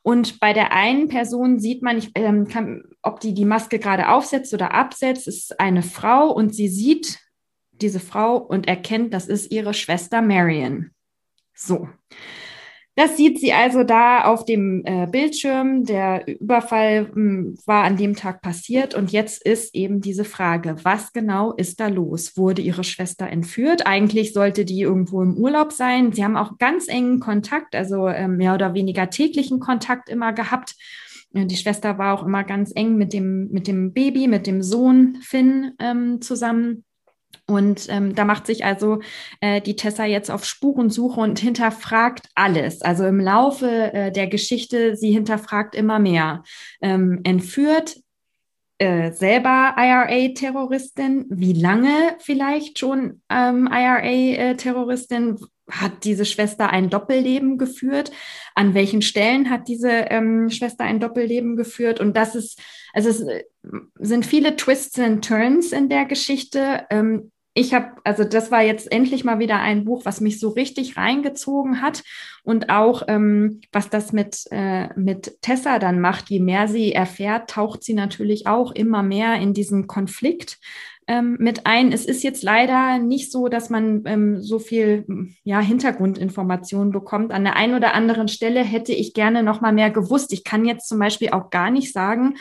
[0.02, 4.08] Und bei der einen Person sieht man, ich, ähm, kann, ob die die Maske gerade
[4.08, 7.18] aufsetzt oder absetzt, ist eine Frau und sie sieht
[7.72, 10.92] diese Frau und erkennt, das ist ihre Schwester Marion.
[11.54, 11.88] So.
[12.98, 15.84] Das sieht sie also da auf dem äh, Bildschirm.
[15.84, 20.76] Der Überfall mh, hm, war an dem Tag passiert und jetzt ist eben diese Frage,
[20.82, 22.38] was genau ist da los?
[22.38, 23.86] Wurde ihre Schwester entführt?
[23.86, 26.12] Eigentlich sollte die irgendwo im Urlaub sein.
[26.12, 30.74] Sie haben auch ganz engen Kontakt, also äh, mehr oder weniger täglichen Kontakt immer gehabt.
[31.34, 35.18] Die Schwester war auch immer ganz eng mit dem, mit dem Baby, mit dem Sohn
[35.20, 36.85] Finn ähm, zusammen.
[37.48, 39.00] Und ähm, da macht sich also
[39.40, 42.82] äh, die Tessa jetzt auf Spurensuche und hinterfragt alles.
[42.82, 46.42] Also im Laufe äh, der Geschichte, sie hinterfragt immer mehr.
[46.80, 47.96] Ähm, entführt
[48.78, 55.38] äh, selber IRA-Terroristin, wie lange vielleicht schon ähm, IRA-Terroristin,
[55.70, 58.12] hat diese Schwester ein Doppelleben geführt?
[58.54, 62.00] An welchen Stellen hat diese ähm, Schwester ein Doppelleben geführt?
[62.00, 62.60] Und das ist,
[62.92, 63.44] also es äh,
[63.98, 66.86] sind viele Twists and Turns in der Geschichte.
[66.90, 70.50] Ähm, ich habe, also das war jetzt endlich mal wieder ein Buch, was mich so
[70.50, 72.02] richtig reingezogen hat
[72.44, 76.28] und auch ähm, was das mit, äh, mit Tessa dann macht.
[76.28, 80.58] Je mehr sie erfährt, taucht sie natürlich auch immer mehr in diesen Konflikt
[81.08, 81.92] ähm, mit ein.
[81.92, 85.06] Es ist jetzt leider nicht so, dass man ähm, so viel
[85.42, 87.32] ja, Hintergrundinformationen bekommt.
[87.32, 90.34] An der einen oder anderen Stelle hätte ich gerne noch mal mehr gewusst.
[90.34, 92.34] Ich kann jetzt zum Beispiel auch gar nicht sagen,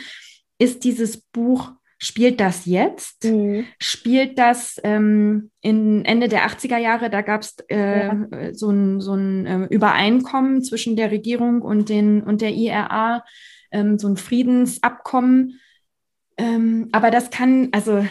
[0.58, 3.24] ist dieses Buch Spielt das jetzt?
[3.24, 3.66] Mhm.
[3.80, 7.10] Spielt das ähm, in Ende der 80er Jahre?
[7.10, 8.28] Da gab es äh, ja.
[8.54, 13.24] so ein, so ein äh, Übereinkommen zwischen der Regierung und, den, und der IRA,
[13.72, 15.60] ähm, so ein Friedensabkommen.
[16.38, 18.06] Ähm, aber das kann, also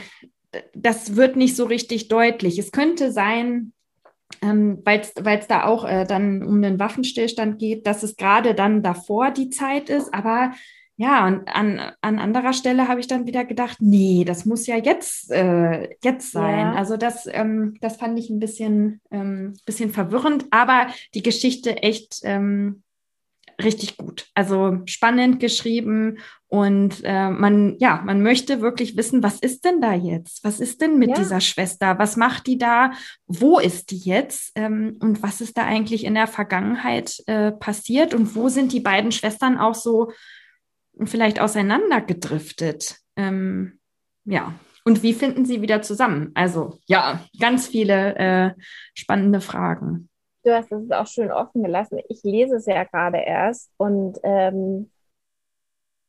[0.75, 2.59] das wird nicht so richtig deutlich.
[2.59, 3.73] Es könnte sein,
[4.41, 8.83] ähm, weil es da auch äh, dann um einen Waffenstillstand geht, dass es gerade dann
[8.83, 10.53] davor die Zeit ist, aber
[10.97, 14.77] ja, und an, an anderer Stelle habe ich dann wieder gedacht, nee, das muss ja
[14.77, 16.73] jetzt, äh, jetzt sein.
[16.73, 16.75] Ja.
[16.75, 22.21] Also das, ähm, das fand ich ein bisschen, ähm, bisschen verwirrend, aber die Geschichte echt
[22.23, 22.85] ähm,
[23.63, 24.27] richtig gut.
[24.35, 29.95] Also spannend geschrieben und äh, man, ja, man möchte wirklich wissen, was ist denn da
[29.95, 30.45] jetzt?
[30.45, 31.17] Was ist denn mit ja.
[31.17, 31.99] dieser Schwester?
[31.99, 32.93] Was macht die da?
[33.27, 34.53] Wo ist die jetzt?
[34.55, 38.15] Ähm, und was ist da eigentlich in der Vergangenheit äh, passiert?
[38.15, 40.13] Und wo sind die beiden Schwestern auch so
[41.05, 42.99] vielleicht auseinandergedriftet?
[43.17, 43.81] Ähm,
[44.25, 44.55] ja.
[44.85, 46.31] Und wie finden sie wieder zusammen?
[46.35, 48.55] Also ja, ganz viele äh,
[48.95, 50.09] spannende Fragen
[50.45, 51.99] du hast es auch schön offen gelassen.
[52.09, 54.91] Ich lese es ja gerade erst und ähm,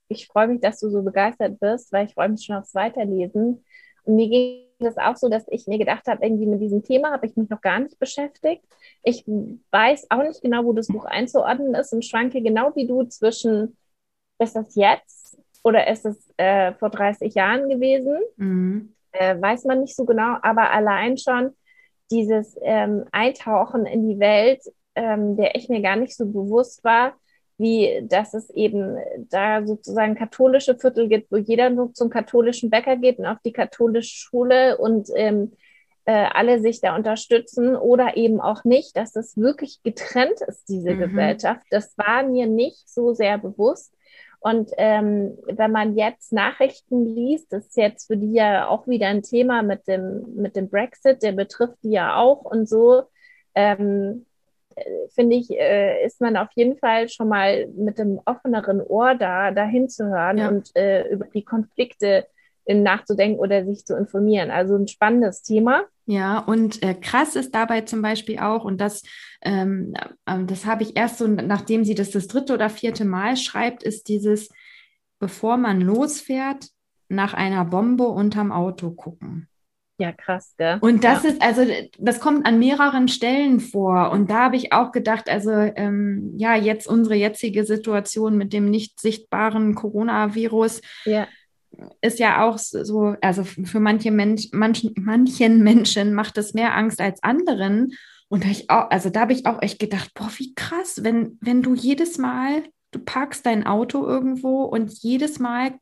[0.07, 3.63] ich freue mich, dass du so begeistert bist, weil ich freue mich schon aufs Weiterlesen.
[4.03, 7.11] Und mir ging es auch so, dass ich mir gedacht habe, irgendwie mit diesem Thema
[7.11, 8.63] habe ich mich noch gar nicht beschäftigt.
[9.03, 13.03] Ich weiß auch nicht genau, wo das Buch einzuordnen ist und schwanke genau wie du
[13.05, 13.77] zwischen,
[14.39, 18.17] ist das jetzt oder ist es äh, vor 30 Jahren gewesen?
[18.37, 18.93] Mhm.
[19.11, 21.51] Äh, weiß man nicht so genau, aber allein schon,
[22.11, 24.61] dieses ähm, Eintauchen in die Welt,
[24.93, 27.13] ähm, der ich mir gar nicht so bewusst war,
[27.57, 28.97] wie dass es eben
[29.29, 33.53] da sozusagen katholische Viertel gibt, wo jeder nur zum katholischen Bäcker geht und auf die
[33.53, 35.53] katholische Schule und ähm,
[36.05, 40.91] äh, alle sich da unterstützen oder eben auch nicht, dass es wirklich getrennt ist, diese
[40.91, 40.99] mhm.
[40.99, 41.65] Gesellschaft.
[41.71, 43.91] Das war mir nicht so sehr bewusst.
[44.45, 49.07] Und ähm, wenn man jetzt Nachrichten liest, das ist jetzt für die ja auch wieder
[49.07, 53.05] ein Thema mit dem, mit dem Brexit, der betrifft die ja auch und so,
[53.55, 54.27] ähm,
[55.15, 59.49] finde ich, äh, ist man auf jeden Fall schon mal mit dem offeneren Ohr da,
[59.49, 60.47] dahin zu hören ja.
[60.49, 62.27] und äh, über die Konflikte
[62.67, 64.51] nachzudenken oder sich zu informieren.
[64.51, 65.85] Also ein spannendes Thema.
[66.07, 69.01] Ja, und äh, krass ist dabei zum Beispiel auch, und das,
[69.41, 69.93] ähm,
[70.25, 73.81] äh, das habe ich erst so, nachdem sie das das dritte oder vierte Mal schreibt,
[73.81, 74.49] ist dieses,
[75.19, 76.67] bevor man losfährt,
[77.07, 79.47] nach einer Bombe unterm Auto gucken.
[79.97, 80.77] Ja, krass, gell?
[80.81, 81.29] Und das ja.
[81.29, 81.65] ist, also,
[81.97, 84.11] das kommt an mehreren Stellen vor.
[84.11, 88.69] Und da habe ich auch gedacht, also, ähm, ja, jetzt unsere jetzige Situation mit dem
[88.69, 90.81] nicht sichtbaren Coronavirus.
[91.05, 91.27] Ja
[92.01, 97.01] ist ja auch so, also für manche Mensch, manchen, manchen Menschen macht es mehr Angst
[97.01, 97.93] als anderen.
[98.27, 101.37] Und da ich auch, also da habe ich auch echt gedacht, boah, wie krass, wenn,
[101.41, 105.77] wenn du jedes Mal, du parkst dein Auto irgendwo und jedes Mal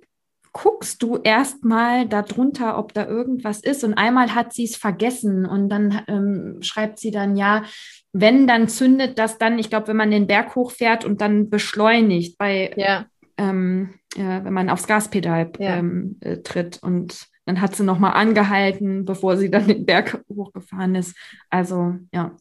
[0.52, 3.84] guckst du erstmal darunter, ob da irgendwas ist.
[3.84, 7.64] Und einmal hat sie es vergessen und dann ähm, schreibt sie dann, ja,
[8.12, 12.38] wenn, dann zündet das dann, ich glaube, wenn man den Berg hochfährt und dann beschleunigt.
[12.38, 15.78] Bei ja ähm, ja, wenn man aufs Gaspedal ja.
[15.78, 16.82] ähm, äh, tritt.
[16.82, 21.16] Und dann hat sie nochmal angehalten, bevor sie dann den Berg hochgefahren ist.
[21.50, 22.36] Also ja,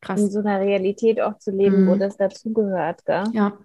[0.00, 0.20] krass.
[0.20, 1.88] In so einer Realität auch zu leben, mhm.
[1.88, 3.24] wo das dazugehört, gell?
[3.32, 3.58] Ja.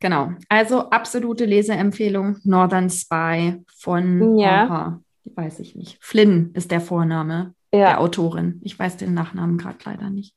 [0.00, 0.32] Genau.
[0.48, 4.64] Also absolute Leseempfehlung: Northern Spy von, ja.
[4.64, 5.00] Aha,
[5.34, 5.98] weiß ich nicht.
[6.00, 7.78] Flynn ist der Vorname ja.
[7.80, 8.60] der Autorin.
[8.62, 10.36] Ich weiß den Nachnamen gerade leider nicht.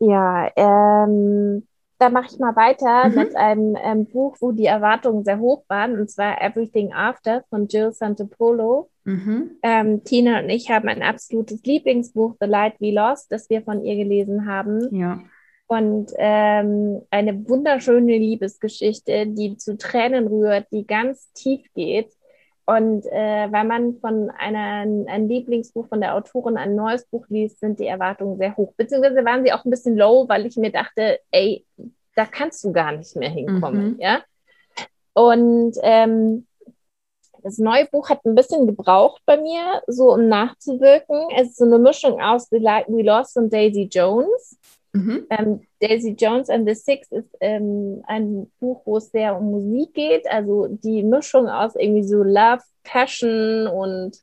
[0.00, 1.66] Ja, ähm,
[1.98, 3.14] da mache ich mal weiter mhm.
[3.14, 7.66] mit einem ähm, Buch, wo die Erwartungen sehr hoch waren, und zwar Everything After von
[7.66, 8.90] Jill Santopolo.
[9.04, 9.56] Mhm.
[9.62, 13.84] Ähm, Tina und ich haben ein absolutes Lieblingsbuch, The Light We Lost, das wir von
[13.84, 14.94] ihr gelesen haben.
[14.94, 15.20] Ja.
[15.66, 22.10] Und ähm, eine wunderschöne Liebesgeschichte, die zu Tränen rührt, die ganz tief geht.
[22.68, 27.60] Und äh, weil man von einer, ein Lieblingsbuch von der Autorin ein neues Buch liest,
[27.60, 28.74] sind die Erwartungen sehr hoch.
[28.76, 31.64] Beziehungsweise waren sie auch ein bisschen low, weil ich mir dachte, ey,
[32.14, 33.92] da kannst du gar nicht mehr hinkommen.
[33.92, 34.00] Mhm.
[34.00, 34.20] Ja?
[35.14, 36.46] Und ähm,
[37.42, 41.28] das neue Buch hat ein bisschen gebraucht bei mir, so um nachzuwirken.
[41.38, 44.58] Es ist so eine Mischung aus The Light We Lost und Daisy Jones.
[44.92, 45.26] Mhm.
[45.30, 49.94] Ähm, Daisy Jones and the Six ist ähm, ein Buch, wo es sehr um Musik
[49.94, 54.18] geht, also die Mischung aus irgendwie so Love, Passion und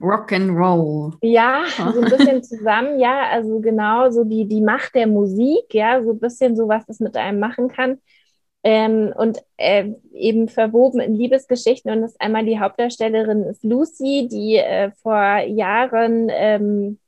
[0.00, 1.12] Rock and Roll.
[1.22, 6.02] Ja, so ein bisschen zusammen, ja, also genau so die, die Macht der Musik, ja,
[6.02, 7.98] so ein bisschen so, was das mit einem machen kann.
[8.64, 11.92] Ähm, und äh, eben verwoben in Liebesgeschichten.
[11.92, 16.98] Und das einmal die Hauptdarstellerin ist Lucy, die äh, vor Jahren ähm,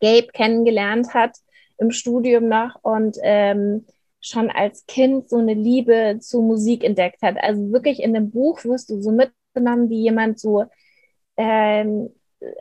[0.00, 1.36] Gabe kennengelernt hat
[1.78, 3.84] im Studium noch und ähm,
[4.20, 7.36] schon als Kind so eine Liebe zu Musik entdeckt hat.
[7.38, 10.64] Also wirklich in dem Buch wirst du so mitgenommen, wie jemand so,
[11.36, 12.10] ähm,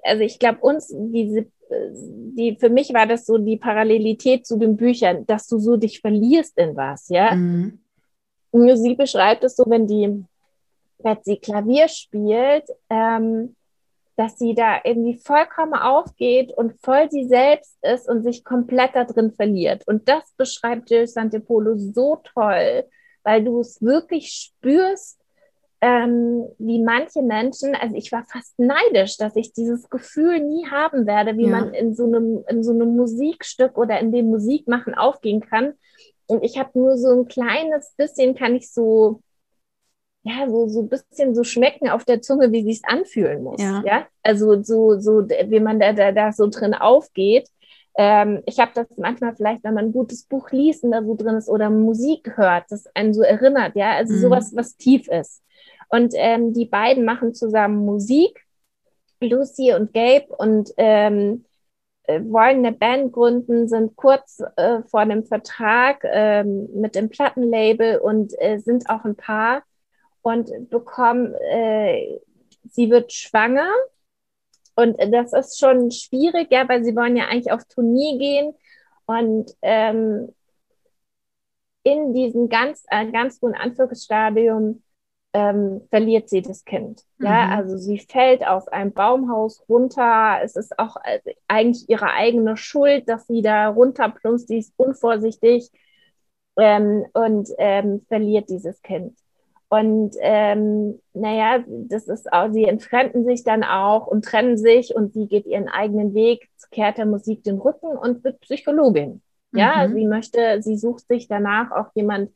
[0.04, 4.78] also ich glaube uns, diese, die, für mich war das so die Parallelität zu den
[4.78, 7.36] Büchern, dass du so dich verlierst in was, ja.
[7.36, 7.80] Mhm.
[8.76, 10.24] Sie beschreibt es so, wenn die,
[11.24, 13.56] sie Klavier spielt, ähm,
[14.18, 19.04] dass sie da irgendwie vollkommen aufgeht und voll sie selbst ist und sich komplett da
[19.04, 19.84] drin verliert.
[19.88, 22.86] Und das beschreibt Jill Santepolo so toll,
[23.24, 25.20] weil du es wirklich spürst,
[25.82, 31.06] ähm, wie manche Menschen, also ich war fast neidisch, dass ich dieses Gefühl nie haben
[31.06, 31.50] werde, wie ja.
[31.50, 35.74] man in so, einem, in so einem Musikstück oder in dem Musikmachen aufgehen kann.
[36.28, 39.22] Und ich habe nur so ein kleines bisschen, kann ich so,
[40.26, 43.62] ja, so, so ein bisschen so schmecken auf der Zunge, wie sich's anfühlen muss.
[43.62, 43.84] Ja.
[43.86, 44.08] ja?
[44.24, 47.48] Also so, so, wie man da, da, da so drin aufgeht.
[47.96, 51.14] Ähm, ich habe das manchmal vielleicht, wenn man ein gutes Buch liest und da so
[51.14, 54.20] drin ist oder Musik hört, das einen so erinnert, ja, also mhm.
[54.20, 55.44] sowas, was tief ist.
[55.90, 58.44] Und ähm, die beiden machen zusammen Musik,
[59.22, 61.46] Lucy und Gabe, und ähm,
[62.06, 68.00] äh, wollen eine Band gründen, sind kurz äh, vor dem Vertrag ähm, mit dem Plattenlabel
[68.00, 69.62] und äh, sind auch ein Paar
[70.26, 72.20] und bekommen, äh,
[72.72, 73.70] sie wird schwanger.
[74.76, 78.56] Und das ist schon schwierig, ja, weil sie wollen ja eigentlich auf Turnier gehen.
[79.06, 80.34] Und ähm,
[81.84, 84.82] in diesem ganz, äh, ganz hohen Anführungsstadium
[85.34, 87.04] ähm, verliert sie das Kind.
[87.20, 87.28] Mhm.
[87.28, 90.40] Ja, also sie fällt aus einem Baumhaus runter.
[90.42, 94.48] Es ist auch äh, eigentlich ihre eigene Schuld, dass sie da runterplumpst.
[94.48, 95.70] Sie ist unvorsichtig
[96.58, 99.16] ähm, und ähm, verliert dieses Kind.
[99.68, 105.14] Und ähm, naja, das ist auch, sie entfremden sich dann auch und trennen sich und
[105.14, 109.22] sie geht ihren eigenen Weg, kehrt der Musik den Rücken und wird Psychologin.
[109.54, 109.94] Ja, mhm.
[109.94, 112.32] sie möchte, sie sucht sich danach auch jemand,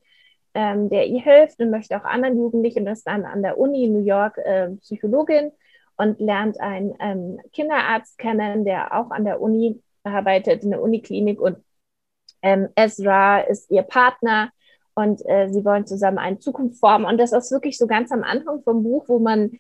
[0.54, 3.86] ähm, der ihr hilft und möchte auch anderen Jugendlichen und ist dann an der Uni
[3.86, 5.52] in New York äh, Psychologin
[5.98, 11.42] und lernt einen ähm, Kinderarzt kennen, der auch an der Uni arbeitet, in der Uniklinik
[11.42, 11.58] und
[12.42, 14.50] ähm, Ezra ist ihr Partner
[15.00, 18.24] und äh, sie wollen zusammen eine Zukunft formen und das ist wirklich so ganz am
[18.24, 19.52] Anfang vom Buch, wo man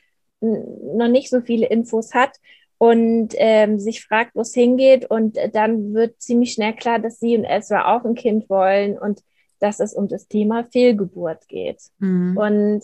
[0.42, 2.32] noch nicht so viele Infos hat
[2.78, 7.20] und ähm, sich fragt, wo es hingeht und äh, dann wird ziemlich schnell klar, dass
[7.20, 9.22] sie und Ezra auch ein Kind wollen und
[9.60, 11.82] dass es um das Thema Fehlgeburt geht.
[12.00, 12.38] Mhm.
[12.38, 12.84] Und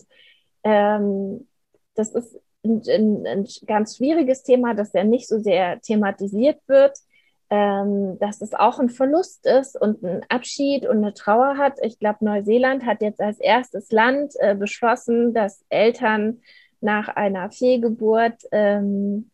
[0.63, 1.48] ähm,
[1.96, 6.98] das ist ein, ein, ein, ganz schwieriges Thema, das ja nicht so sehr thematisiert wird,
[7.56, 11.78] ähm, dass es auch ein Verlust ist und ein Abschied und eine Trauer hat.
[11.82, 16.41] Ich glaube, Neuseeland hat jetzt als erstes Land äh, beschlossen, dass Eltern
[16.82, 19.32] nach einer Fehlgeburt ähm,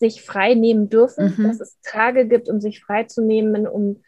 [0.00, 1.46] sich frei nehmen dürfen, mhm.
[1.46, 4.02] dass es Tage gibt, um sich frei zu nehmen, um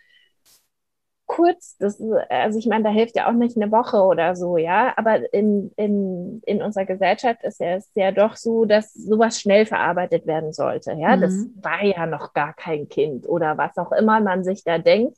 [1.32, 4.92] kurz, das, also ich meine, da hilft ja auch nicht eine Woche oder so, ja,
[4.98, 9.64] aber in, in, in unserer Gesellschaft ist ja, ist ja doch so, dass sowas schnell
[9.64, 11.20] verarbeitet werden sollte, ja, mhm.
[11.22, 15.16] das war ja noch gar kein Kind oder was auch immer man sich da denkt.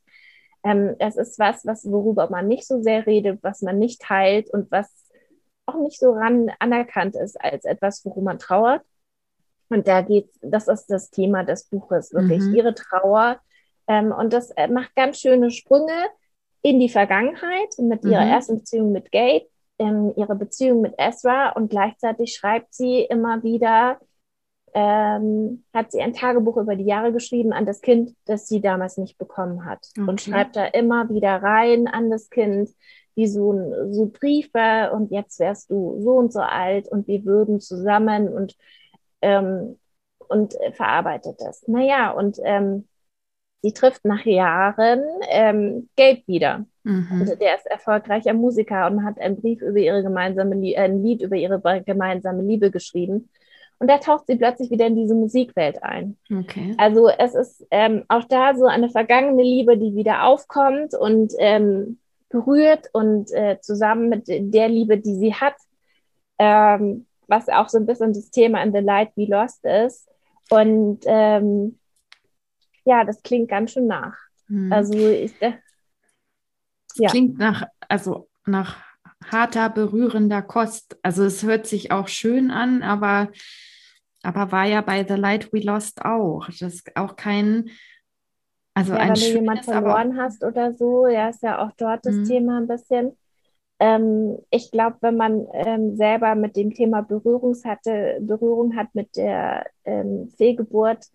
[0.62, 4.48] Ähm, es ist was, was, worüber man nicht so sehr redet, was man nicht teilt
[4.50, 4.88] und was
[5.66, 8.83] auch nicht so ran anerkannt ist als etwas, worum man trauert.
[9.68, 12.55] Und da geht, das ist das Thema des Buches, wirklich mhm.
[12.55, 13.40] ihre Trauer,
[13.88, 16.07] ähm, und das äh, macht ganz schöne Sprünge
[16.62, 18.31] in die Vergangenheit mit ihrer mhm.
[18.31, 19.47] ersten Beziehung mit Gabe,
[19.79, 23.99] ähm, ihre Beziehung mit Ezra und gleichzeitig schreibt sie immer wieder,
[24.73, 28.97] ähm, hat sie ein Tagebuch über die Jahre geschrieben an das Kind, das sie damals
[28.97, 29.87] nicht bekommen hat.
[29.97, 30.09] Okay.
[30.09, 32.70] Und schreibt da immer wieder rein an das Kind,
[33.14, 33.55] wie so,
[33.90, 38.57] so Briefe und jetzt wärst du so und so alt und wir würden zusammen und,
[39.23, 39.79] ähm,
[40.29, 41.68] und äh, verarbeitet das.
[41.68, 42.88] Naja, und ähm,
[43.64, 46.66] sie trifft nach Jahren ähm, Gabe wieder.
[46.83, 47.16] Mhm.
[47.18, 51.22] Also der ist erfolgreicher Musiker und hat einen Brief über ihre gemeinsame, äh, ein Lied
[51.22, 53.31] über ihre gemeinsame Liebe geschrieben.
[53.79, 56.18] Und da taucht sie plötzlich wieder in diese Musikwelt ein.
[56.31, 56.74] Okay.
[56.77, 61.98] Also es ist ähm, auch da so eine vergangene Liebe, die wieder aufkommt und ähm,
[62.29, 65.57] berührt und äh, zusammen mit der Liebe, die sie hat,
[66.38, 70.07] ähm, was auch so ein bisschen das Thema in The Light We Lost ist.
[70.50, 71.79] Und ähm,
[72.85, 74.16] ja, das klingt ganz schön nach.
[74.47, 74.73] Hm.
[74.73, 75.55] Also ich, äh,
[76.97, 77.11] ja.
[77.11, 78.77] Klingt nach, also nach
[79.31, 80.99] harter, berührender Kost.
[81.03, 83.31] Also es hört sich auch schön an, aber,
[84.23, 86.47] aber war ja bei The Light We Lost auch.
[86.47, 87.70] Das ist auch kein,
[88.75, 92.05] also ja, ein wenn du jemanden verloren hast oder so, ja, ist ja auch dort
[92.07, 92.25] das mhm.
[92.25, 93.16] Thema ein bisschen.
[93.81, 99.16] Ähm, ich glaube, wenn man ähm, selber mit dem Thema Berührungs hatte, Berührung hat mit
[99.16, 101.07] der ähm, Fehlgeburt,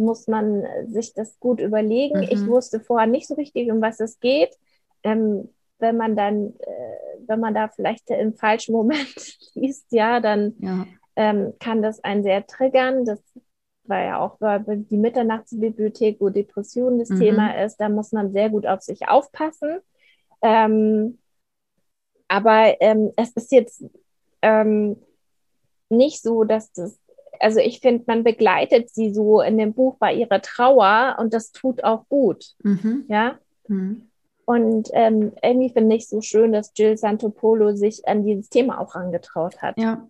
[0.00, 2.18] muss man sich das gut überlegen.
[2.18, 2.28] Mhm.
[2.30, 4.56] Ich wusste vorher nicht so richtig, um was es geht.
[5.02, 9.14] Ähm, wenn man dann, äh, wenn man da vielleicht im falschen Moment
[9.54, 10.86] liest, ja, dann ja.
[11.16, 13.04] Ähm, kann das einen sehr triggern.
[13.04, 13.20] Das
[13.84, 17.20] war ja auch die Mitternachtsbibliothek, wo Depression das mhm.
[17.20, 17.76] Thema ist.
[17.78, 19.80] Da muss man sehr gut auf sich aufpassen.
[20.42, 21.18] Ähm,
[22.28, 23.84] aber ähm, es ist jetzt
[24.40, 24.96] ähm,
[25.88, 26.99] nicht so, dass das
[27.40, 31.52] also ich finde, man begleitet sie so in dem Buch bei ihrer Trauer und das
[31.52, 32.54] tut auch gut.
[32.62, 33.04] Mhm.
[33.08, 33.38] Ja.
[33.68, 34.02] Mhm.
[34.44, 38.94] Und ähm, irgendwie finde ich so schön, dass Jill Santopolo sich an dieses Thema auch
[38.94, 39.78] angetraut hat.
[39.78, 40.06] Ja.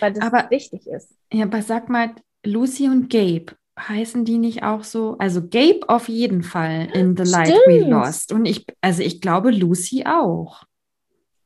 [0.00, 1.14] Weil das Aber- wichtig ist.
[1.32, 2.10] Ja, aber sag mal,
[2.44, 5.16] Lucy und Gabe, heißen die nicht auch so?
[5.18, 7.78] Also Gabe auf jeden Fall in The Light We.
[7.88, 8.32] Lost.
[8.32, 10.64] Und ich, also ich glaube Lucy auch.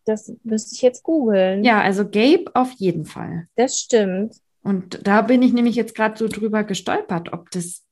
[0.06, 1.64] Das müsste ich jetzt googeln.
[1.64, 3.48] Ja, also Gabe auf jeden Fall.
[3.56, 4.36] Das stimmt.
[4.64, 7.84] Und da bin ich nämlich jetzt gerade so drüber gestolpert, ob das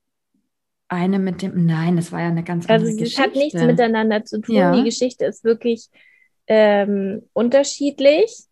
[0.89, 1.67] eine mit dem.
[1.67, 3.23] Nein, das war ja eine ganz Also andere es Geschichte.
[3.23, 4.55] hat nichts miteinander zu tun.
[4.55, 4.75] Ja.
[4.75, 5.89] Die Geschichte ist wirklich
[6.47, 8.45] ähm, unterschiedlich.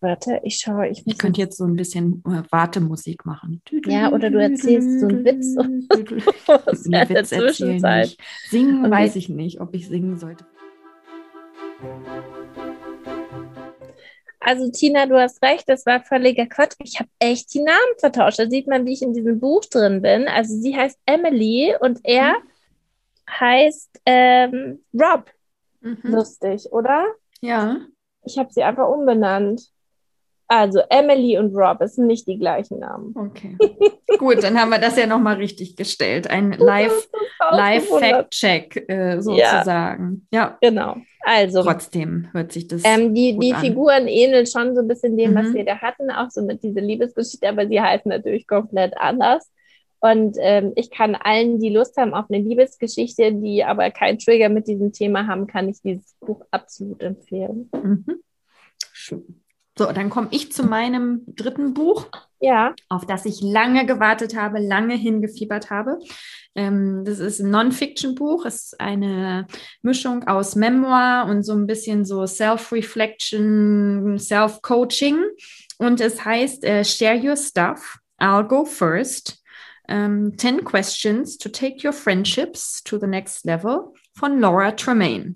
[0.00, 0.88] Warte, ich schaue.
[0.88, 3.62] Ich, muss könnte jetzt so ein bisschen äh, Wartemusik machen.
[3.86, 5.56] Ja, oder du erzählst so einen Witz
[6.46, 8.08] Was der Zwischenzeit.
[8.08, 8.20] Nicht.
[8.48, 8.90] Singen Okay.
[8.90, 10.44] weiß ich nicht, ob ich singen sollte.
[14.46, 16.76] Also Tina, du hast recht, das war völliger Quatsch.
[16.78, 18.38] Ich habe echt die Namen vertauscht.
[18.38, 20.28] Da sieht man, wie ich in diesem Buch drin bin.
[20.28, 22.36] Also sie heißt Emily und er
[23.28, 25.24] heißt ähm, Rob.
[25.80, 25.98] Mhm.
[26.04, 27.06] Lustig, oder?
[27.40, 27.80] Ja,
[28.22, 29.68] Ich habe sie einfach umbenannt.
[30.48, 33.12] Also Emily und Rob, es sind nicht die gleichen Namen.
[33.16, 33.56] okay.
[34.18, 36.30] Gut, dann haben wir das ja nochmal richtig gestellt.
[36.30, 37.08] Ein Live-
[37.50, 38.00] Live-Fact.
[38.00, 40.26] Live-Fact-Check äh, sozusagen.
[40.32, 40.56] Ja.
[40.60, 40.96] Genau.
[41.22, 42.82] Also, trotzdem hört sich das.
[42.84, 43.60] ähm, die, die an.
[43.60, 45.54] Figuren ähneln schon so ein bisschen dem, was Mhm.
[45.54, 49.50] wir da hatten, auch so mit dieser Liebesgeschichte, aber sie heißen natürlich komplett anders.
[49.98, 54.48] Und ähm, ich kann allen, die Lust haben auf eine Liebesgeschichte, die aber keinen Trigger
[54.48, 57.68] mit diesem Thema haben, kann ich dieses Buch absolut empfehlen.
[57.74, 58.04] Mhm.
[58.92, 59.42] Schön.
[59.78, 62.08] So, dann komme ich zu meinem dritten Buch.
[62.40, 65.98] Ja, auf das ich lange gewartet habe, lange hingefiebert habe.
[66.54, 68.46] Ähm, das ist ein Non-Fiction-Buch.
[68.46, 69.46] Es ist eine
[69.82, 75.18] Mischung aus Memoir und so ein bisschen so Self-Reflection, Self-Coaching.
[75.78, 77.98] Und es heißt äh, Share Your Stuff.
[78.18, 79.42] I'll go first.
[79.88, 85.34] Ähm, 10 Questions to take your friendships to the next level von Laura Tremaine.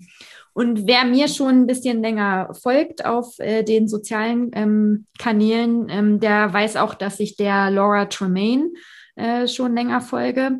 [0.53, 6.19] Und wer mir schon ein bisschen länger folgt auf äh, den sozialen ähm, Kanälen, ähm,
[6.19, 8.69] der weiß auch, dass ich der Laura Tremaine
[9.15, 10.59] äh, schon länger folge.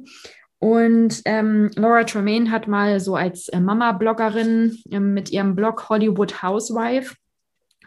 [0.60, 6.44] Und ähm, Laura Tremaine hat mal so als äh, Mama-Bloggerin ähm, mit ihrem Blog Hollywood
[6.44, 7.16] Housewife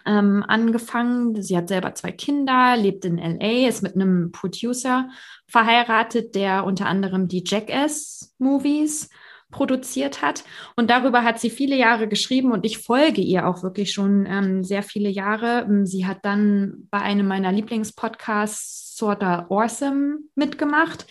[0.04, 1.40] ähm, angefangen.
[1.40, 5.08] Sie hat selber zwei Kinder, lebt in LA, ist mit einem Producer
[5.46, 9.08] verheiratet, der unter anderem die Jackass-Movies
[9.54, 10.42] produziert hat.
[10.74, 14.64] Und darüber hat sie viele Jahre geschrieben und ich folge ihr auch wirklich schon ähm,
[14.64, 15.64] sehr viele Jahre.
[15.68, 21.06] Ähm, Sie hat dann bei einem meiner Lieblingspodcasts Sorta Awesome mitgemacht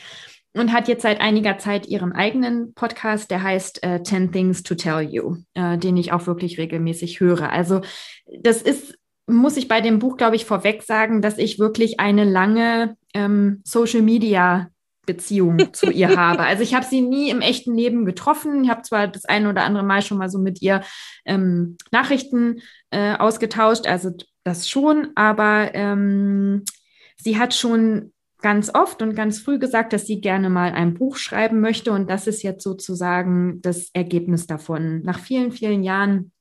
[0.53, 4.75] und hat jetzt seit einiger Zeit ihren eigenen Podcast, der heißt äh, 10 Things to
[4.75, 7.49] Tell You, äh, den ich auch wirklich regelmäßig höre.
[7.49, 7.79] Also
[8.41, 12.25] das ist, muss ich bei dem Buch, glaube ich, vorweg sagen, dass ich wirklich eine
[12.25, 14.67] lange ähm, Social Media
[15.05, 16.43] Beziehung zu ihr habe.
[16.43, 18.63] Also ich habe sie nie im echten Leben getroffen.
[18.63, 20.81] Ich habe zwar das ein oder andere Mal schon mal so mit ihr
[21.25, 24.11] ähm, Nachrichten äh, ausgetauscht, also
[24.43, 26.63] das schon, aber ähm,
[27.17, 31.15] sie hat schon ganz oft und ganz früh gesagt, dass sie gerne mal ein Buch
[31.15, 35.01] schreiben möchte und das ist jetzt sozusagen das Ergebnis davon.
[35.03, 36.31] Nach vielen, vielen Jahren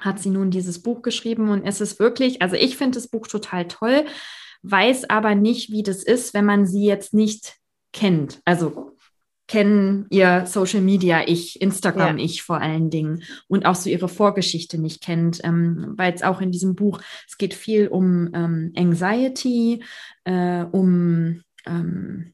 [0.00, 3.28] hat sie nun dieses Buch geschrieben und es ist wirklich, also ich finde das Buch
[3.28, 4.04] total toll,
[4.62, 7.54] weiß aber nicht, wie das ist, wenn man sie jetzt nicht
[7.94, 8.42] kennt.
[8.44, 8.94] Also
[9.46, 13.22] kennen ihr Social Media ich, Instagram ich vor allen Dingen.
[13.48, 17.38] Und auch so ihre Vorgeschichte nicht kennt, ähm, weil es auch in diesem Buch, es
[17.38, 19.82] geht viel um ähm, Anxiety,
[20.24, 22.33] äh, um ähm,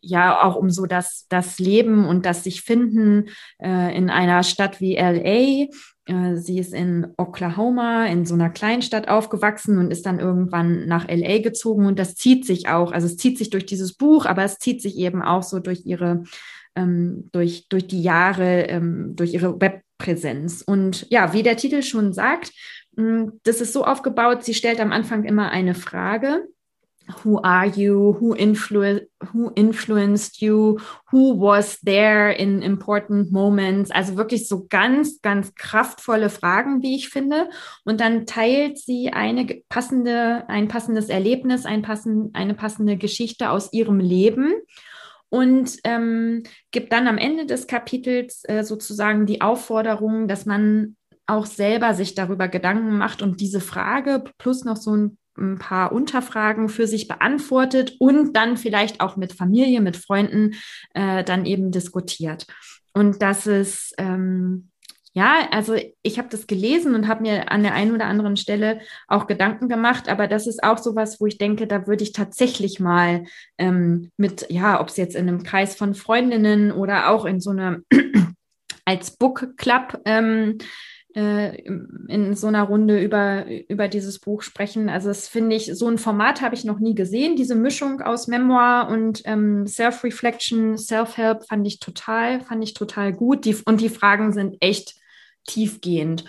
[0.00, 3.28] ja auch um so das, das Leben und das sich finden
[3.58, 5.68] äh, in einer Stadt wie LA.
[6.06, 11.08] Äh, sie ist in Oklahoma, in so einer Kleinstadt aufgewachsen und ist dann irgendwann nach
[11.08, 14.44] LA gezogen und das zieht sich auch, also es zieht sich durch dieses Buch, aber
[14.44, 16.24] es zieht sich eben auch so durch ihre,
[16.76, 20.62] ähm, durch, durch die Jahre, ähm, durch ihre Webpräsenz.
[20.62, 22.52] Und ja, wie der Titel schon sagt,
[22.96, 26.46] mh, das ist so aufgebaut, sie stellt am Anfang immer eine Frage.
[27.22, 28.16] Who are you?
[28.18, 30.78] Who, influ who influenced you?
[31.10, 33.90] Who was there in important moments?
[33.90, 37.50] Also wirklich so ganz, ganz kraftvolle Fragen, wie ich finde.
[37.84, 43.72] Und dann teilt sie eine passende, ein passendes Erlebnis, ein passen, eine passende Geschichte aus
[43.72, 44.54] ihrem Leben
[45.28, 50.96] und ähm, gibt dann am Ende des Kapitels äh, sozusagen die Aufforderung, dass man
[51.26, 55.92] auch selber sich darüber Gedanken macht und diese Frage plus noch so ein ein paar
[55.92, 60.54] Unterfragen für sich beantwortet und dann vielleicht auch mit Familie, mit Freunden
[60.94, 62.46] äh, dann eben diskutiert.
[62.92, 64.70] Und das ist ähm,
[65.16, 68.80] ja, also ich habe das gelesen und habe mir an der einen oder anderen Stelle
[69.06, 72.80] auch Gedanken gemacht, aber das ist auch sowas, wo ich denke, da würde ich tatsächlich
[72.80, 73.22] mal
[73.56, 77.50] ähm, mit, ja, ob es jetzt in einem Kreis von Freundinnen oder auch in so
[77.50, 77.78] einer
[78.84, 80.58] als Book Club ähm,
[81.14, 81.56] äh,
[82.08, 84.88] in so einer Runde über, über dieses Buch sprechen.
[84.88, 87.36] Also das finde ich, so ein Format habe ich noch nie gesehen.
[87.36, 93.44] Diese Mischung aus Memoir und ähm, Self-Reflection, Self-Help fand ich total, fand ich total gut.
[93.44, 94.94] Die, und die Fragen sind echt
[95.46, 96.24] tiefgehend.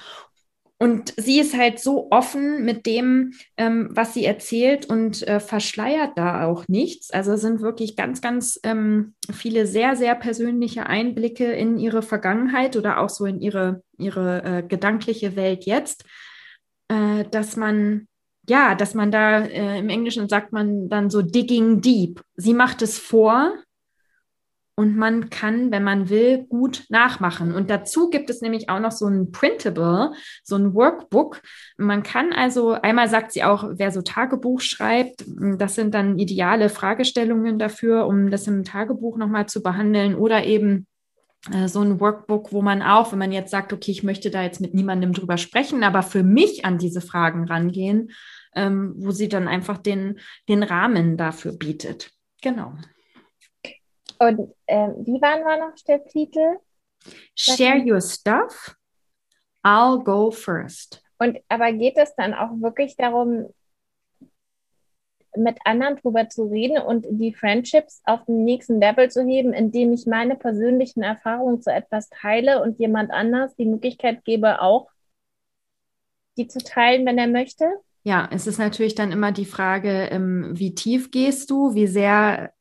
[0.77, 6.17] Und sie ist halt so offen mit dem, ähm, was sie erzählt und äh, verschleiert
[6.17, 7.11] da auch nichts.
[7.11, 12.99] Also sind wirklich ganz, ganz ähm, viele sehr, sehr persönliche Einblicke in ihre Vergangenheit oder
[12.99, 16.03] auch so in ihre, ihre äh, gedankliche Welt jetzt,
[16.89, 18.07] äh, dass man,
[18.49, 22.21] ja, dass man da äh, im Englischen sagt man dann so digging deep.
[22.35, 23.53] Sie macht es vor
[24.77, 27.53] und man kann, wenn man will, gut nachmachen.
[27.53, 30.11] Und dazu gibt es nämlich auch noch so ein Printable,
[30.43, 31.41] so ein Workbook.
[31.77, 35.23] Man kann also, einmal sagt sie auch, wer so Tagebuch schreibt,
[35.57, 40.87] das sind dann ideale Fragestellungen dafür, um das im Tagebuch nochmal zu behandeln oder eben
[41.53, 44.43] äh, so ein Workbook, wo man auch, wenn man jetzt sagt, okay, ich möchte da
[44.43, 48.11] jetzt mit niemandem drüber sprechen, aber für mich an diese Fragen rangehen,
[48.55, 50.19] ähm, wo sie dann einfach den,
[50.49, 52.11] den Rahmen dafür bietet.
[52.41, 52.73] Genau.
[54.19, 56.57] Und ähm, wie waren wir noch der Titel?
[57.35, 58.75] Share your stuff.
[59.63, 61.01] I'll go first.
[61.17, 63.53] Und aber geht es dann auch wirklich darum,
[65.37, 69.93] mit anderen drüber zu reden und die Friendships auf den nächsten Level zu heben, indem
[69.93, 74.89] ich meine persönlichen Erfahrungen zu etwas teile und jemand anders die Möglichkeit gebe, auch
[76.37, 77.65] die zu teilen, wenn er möchte?
[78.03, 82.53] Ja, es ist natürlich dann immer die Frage, ähm, wie tief gehst du, wie sehr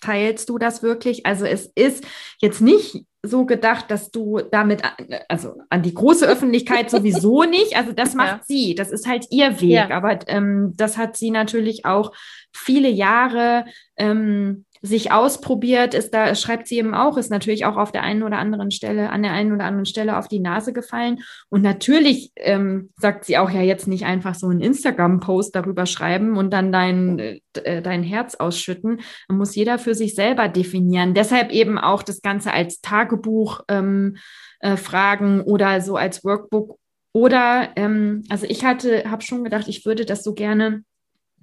[0.00, 1.26] teilst du das wirklich?
[1.26, 2.04] Also es ist
[2.40, 4.82] jetzt nicht so gedacht, dass du damit,
[5.28, 7.76] also an die große Öffentlichkeit sowieso nicht.
[7.76, 8.44] Also das macht ja.
[8.44, 9.70] sie, das ist halt ihr Weg.
[9.70, 9.90] Ja.
[9.90, 12.12] Aber ähm, das hat sie natürlich auch
[12.52, 17.92] viele Jahre ähm, sich ausprobiert, ist da, schreibt sie eben auch, ist natürlich auch auf
[17.92, 21.18] der einen oder anderen Stelle, an der einen oder anderen Stelle auf die Nase gefallen.
[21.50, 26.36] Und natürlich ähm, sagt sie auch ja jetzt nicht einfach so einen Instagram-Post darüber schreiben
[26.38, 29.00] und dann dein, äh, dein Herz ausschütten.
[29.28, 31.12] Man muss jeder für sich selber definieren.
[31.12, 34.16] Deshalb eben auch das Ganze als Tagebuch ähm,
[34.60, 36.78] äh, fragen oder so als Workbook.
[37.12, 40.84] Oder, ähm, also ich hatte, habe schon gedacht, ich würde das so gerne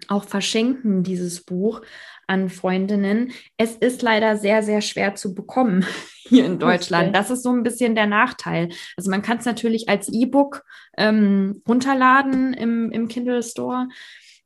[0.07, 1.81] auch verschenken, dieses Buch
[2.27, 3.31] an Freundinnen.
[3.57, 5.85] Es ist leider sehr, sehr schwer zu bekommen
[6.27, 7.15] hier in Deutschland.
[7.15, 8.69] Das ist so ein bisschen der Nachteil.
[8.97, 10.63] Also man kann es natürlich als E-Book
[10.97, 13.87] ähm, runterladen im, im Kindle Store.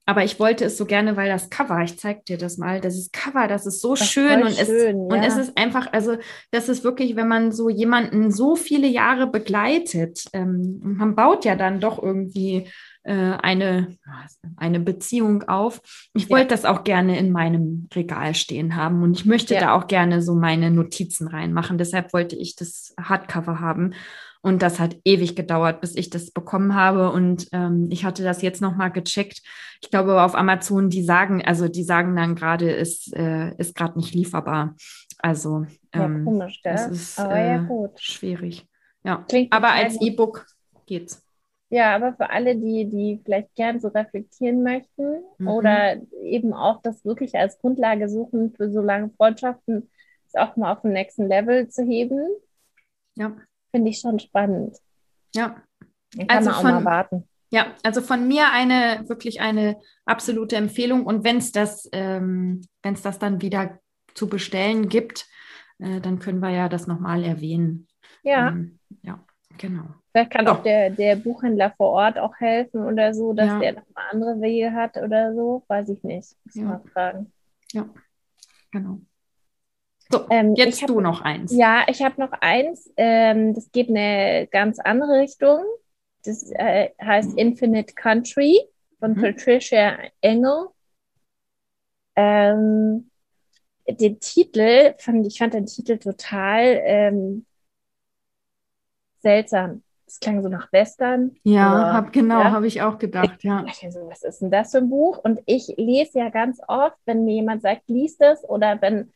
[0.05, 2.97] Aber ich wollte es so gerne, weil das Cover, ich zeige dir das mal, das
[2.97, 4.91] ist Cover, das ist so das schön und, schön, es, ja.
[4.93, 6.17] und es ist einfach, also
[6.49, 11.55] das ist wirklich, wenn man so jemanden so viele Jahre begleitet, ähm, man baut ja
[11.55, 12.67] dann doch irgendwie
[13.03, 13.97] äh, eine,
[14.57, 15.81] eine Beziehung auf.
[16.13, 19.61] Ich wollte das auch gerne in meinem Regal stehen haben und ich möchte ja.
[19.61, 21.77] da auch gerne so meine Notizen reinmachen.
[21.77, 23.93] Deshalb wollte ich das Hardcover haben.
[24.43, 27.11] Und das hat ewig gedauert, bis ich das bekommen habe.
[27.11, 29.41] Und ähm, ich hatte das jetzt nochmal gecheckt.
[29.81, 33.99] Ich glaube, auf Amazon, die sagen, also die sagen dann gerade, ist, äh, ist gerade
[33.99, 34.75] nicht lieferbar.
[35.19, 36.73] Also ähm, ja, komisch, gell?
[36.73, 37.99] das ist Aber äh, ja, gut.
[37.99, 38.65] schwierig.
[39.03, 40.47] Ja, Klingt aber als E-Book
[40.87, 41.23] geht's.
[41.71, 45.47] Ja, aber für alle, die, die vielleicht gern so reflektieren möchten mhm.
[45.47, 49.89] oder eben auch das wirklich als Grundlage suchen für so lange Freundschaften,
[50.27, 52.27] es auch mal auf den nächsten Level zu heben.
[53.15, 53.37] Ja.
[53.73, 54.77] Finde ich schon spannend.
[55.33, 55.63] Ja.
[56.13, 57.29] Dann kann also man auch von, mal warten.
[57.51, 61.05] Ja, also von mir eine wirklich eine absolute Empfehlung.
[61.05, 63.79] Und wenn es das, ähm, wenn es das dann wieder
[64.13, 65.25] zu bestellen gibt,
[65.79, 67.87] äh, dann können wir ja das nochmal erwähnen.
[68.23, 68.49] Ja.
[68.49, 69.23] Ähm, ja,
[69.57, 69.83] genau.
[70.11, 73.59] Vielleicht kann auch der, der Buchhändler vor Ort auch helfen oder so, dass ja.
[73.59, 75.63] der noch mal andere Wege hat oder so.
[75.67, 76.35] Weiß ich nicht.
[76.43, 76.63] Muss ja.
[76.63, 77.31] mal fragen.
[77.71, 77.89] Ja,
[78.71, 78.99] genau.
[80.09, 81.55] So, ähm, jetzt hab, du noch eins.
[81.55, 82.91] Ja, ich habe noch eins.
[82.97, 85.63] Ähm, das geht in eine ganz andere Richtung.
[86.25, 88.59] Das äh, heißt Infinite Country
[88.99, 89.21] von mhm.
[89.21, 90.67] Patricia Engel.
[92.17, 93.09] Ähm,
[93.87, 97.45] den Titel fand ich fand den Titel total ähm,
[99.21, 101.35] seltsam es klang so nach Western.
[101.43, 102.51] Ja, oder, hab, genau, ja.
[102.51, 103.63] habe ich auch gedacht, ja.
[103.65, 105.17] Ich so, was ist denn das für ein Buch?
[105.23, 109.13] Und ich lese ja ganz oft, wenn mir jemand sagt, liest es oder wenn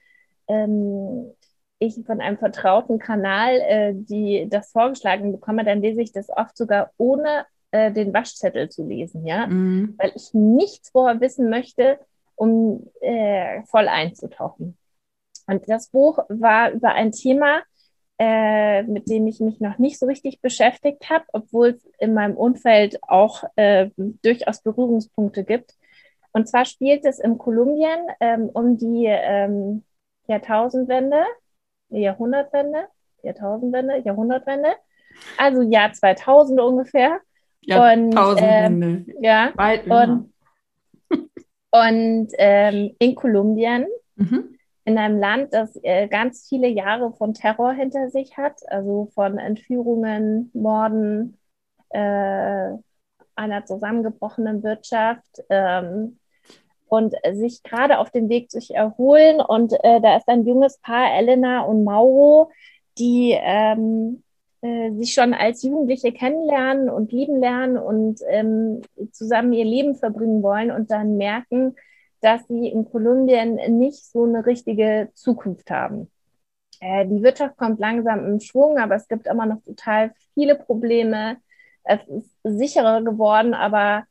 [0.47, 1.33] ähm,
[1.79, 6.55] ich von einem vertrauten Kanal äh, die das vorgeschlagen bekomme, dann lese ich das oft
[6.55, 9.95] sogar ohne äh, den Waschzettel zu lesen, ja, mhm.
[9.97, 11.99] weil ich nichts vorher wissen möchte,
[12.35, 14.77] um äh, voll einzutauchen.
[15.47, 17.61] Und das Buch war über ein Thema,
[18.17, 22.37] äh, mit dem ich mich noch nicht so richtig beschäftigt habe, obwohl es in meinem
[22.37, 25.75] Umfeld auch äh, durchaus Berührungspunkte gibt.
[26.31, 29.83] Und zwar spielt es in Kolumbien ähm, um die ähm,
[30.27, 31.23] Jahrtausendwende,
[31.89, 32.87] Jahrhundertwende,
[33.23, 34.69] Jahrtausendwende, Jahrhundertwende,
[35.37, 37.19] also Jahr 2000 ungefähr.
[37.61, 38.87] Jahrtausendwende.
[38.87, 40.33] Und, ähm, ja, Weit, und,
[41.71, 44.54] und ähm, in Kolumbien mhm
[44.85, 49.39] in einem Land, das äh, ganz viele Jahre von Terror hinter sich hat, also von
[49.39, 51.37] Entführungen, Morden,
[51.89, 52.69] äh,
[53.35, 56.19] einer zusammengebrochenen Wirtschaft ähm,
[56.87, 59.41] und sich gerade auf dem Weg sich erholen.
[59.41, 62.51] Und äh, da ist ein junges Paar, Elena und Mauro,
[62.97, 64.23] die ähm,
[64.61, 68.81] äh, sich schon als Jugendliche kennenlernen und lieben lernen und ähm,
[69.11, 71.75] zusammen ihr Leben verbringen wollen und dann merken,
[72.25, 76.09] dass sie in Kolumbien nicht so eine richtige Zukunft haben.
[76.79, 81.37] Äh, die Wirtschaft kommt langsam im Schwung, aber es gibt immer noch total viele Probleme.
[81.83, 84.05] Es ist sicherer geworden, aber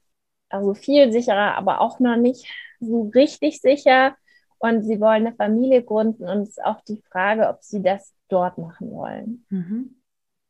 [0.49, 2.47] also viel sicherer, aber auch noch nicht
[2.79, 4.15] so richtig sicher.
[4.59, 8.15] Und sie wollen eine Familie gründen und es ist auch die Frage, ob sie das
[8.29, 9.45] dort machen wollen.
[9.51, 9.97] Mhm.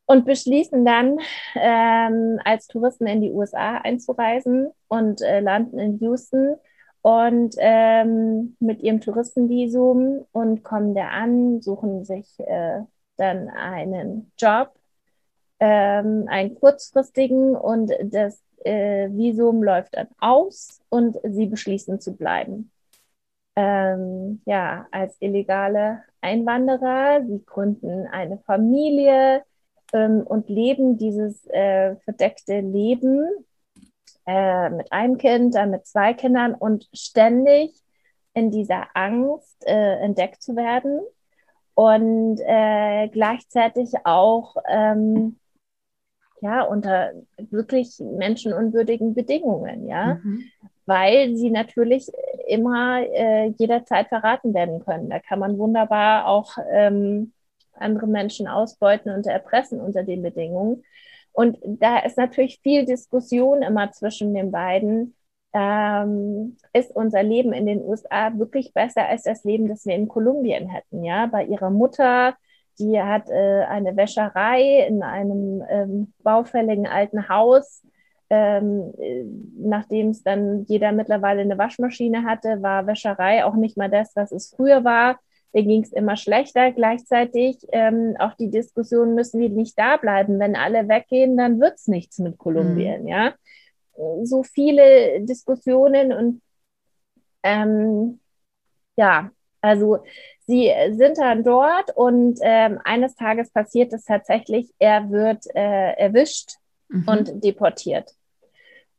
[0.05, 1.19] Und beschließen dann,
[1.55, 6.57] ähm, als Touristen in die USA einzureisen und äh, landen in Houston
[7.05, 12.81] und ähm, mit ihrem Touristenvisum und kommen da an, suchen sich äh,
[13.19, 14.73] dann einen Job,
[15.61, 22.71] ähm, einen kurzfristigen und das äh, Visum läuft dann aus und sie beschließen zu bleiben.
[23.55, 27.23] Ähm, ja, als illegale Einwanderer.
[27.27, 29.43] Sie gründen eine Familie
[29.93, 33.29] ähm, und leben dieses äh, verdeckte Leben
[34.27, 37.73] äh, mit einem Kind, dann mit zwei Kindern und ständig
[38.33, 41.01] in dieser Angst äh, entdeckt zu werden
[41.75, 45.39] und äh, gleichzeitig auch ähm,
[46.41, 50.45] ja unter wirklich menschenunwürdigen Bedingungen, ja, mhm.
[50.87, 52.11] weil sie natürlich
[52.47, 55.11] immer äh, jederzeit verraten werden können.
[55.11, 57.33] Da kann man wunderbar auch ähm,
[57.73, 60.85] andere Menschen ausbeuten und erpressen unter den Bedingungen.
[61.35, 65.17] Und da ist natürlich viel Diskussion immer zwischen den beiden.
[65.53, 70.09] Ähm, ist unser Leben in den USA wirklich besser als das Leben, das wir in
[70.09, 71.03] Kolumbien hätten?
[71.05, 72.37] Ja, bei ihrer Mutter,
[72.79, 77.83] die hat äh, eine Wäscherei in einem ähm, baufälligen alten Haus.
[78.31, 79.25] Ähm, äh,
[79.59, 84.31] nachdem es dann jeder mittlerweile eine Waschmaschine hatte, war Wäscherei auch nicht mal das, was
[84.31, 85.19] es früher war
[85.55, 86.73] mir ging es immer schlechter.
[86.73, 90.39] Gleichzeitig ähm, auch die Diskussion, müssen wir nicht da bleiben?
[90.39, 93.09] Wenn alle weggehen, dann wird es nichts mit Kolumbien, mhm.
[93.09, 93.35] ja.
[94.25, 96.43] So viele Diskussionen und
[97.45, 98.19] ähm,
[98.97, 99.31] ja,
[99.61, 100.03] also
[100.47, 106.57] sie sind dann dort und ähm, eines Tages passiert es tatsächlich, er wird äh, erwischt
[106.89, 107.05] mhm.
[107.07, 108.11] und deportiert.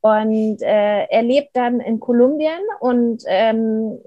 [0.06, 3.98] Und äh, er lebt dann in Kolumbien und ähm,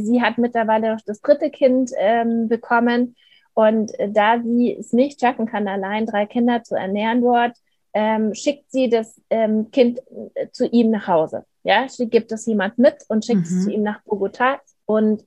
[0.00, 3.14] sie hat mittlerweile noch das dritte Kind ähm, bekommen.
[3.54, 7.56] Und da sie es nicht schaffen kann, allein drei Kinder zu ernähren dort,
[7.94, 10.00] ähm, schickt sie das ähm, Kind
[10.34, 11.44] äh, zu ihm nach Hause.
[11.62, 13.58] Ja, sie gibt es jemand mit und schickt mhm.
[13.58, 14.58] es zu ihm nach Bogotá.
[14.86, 15.24] Und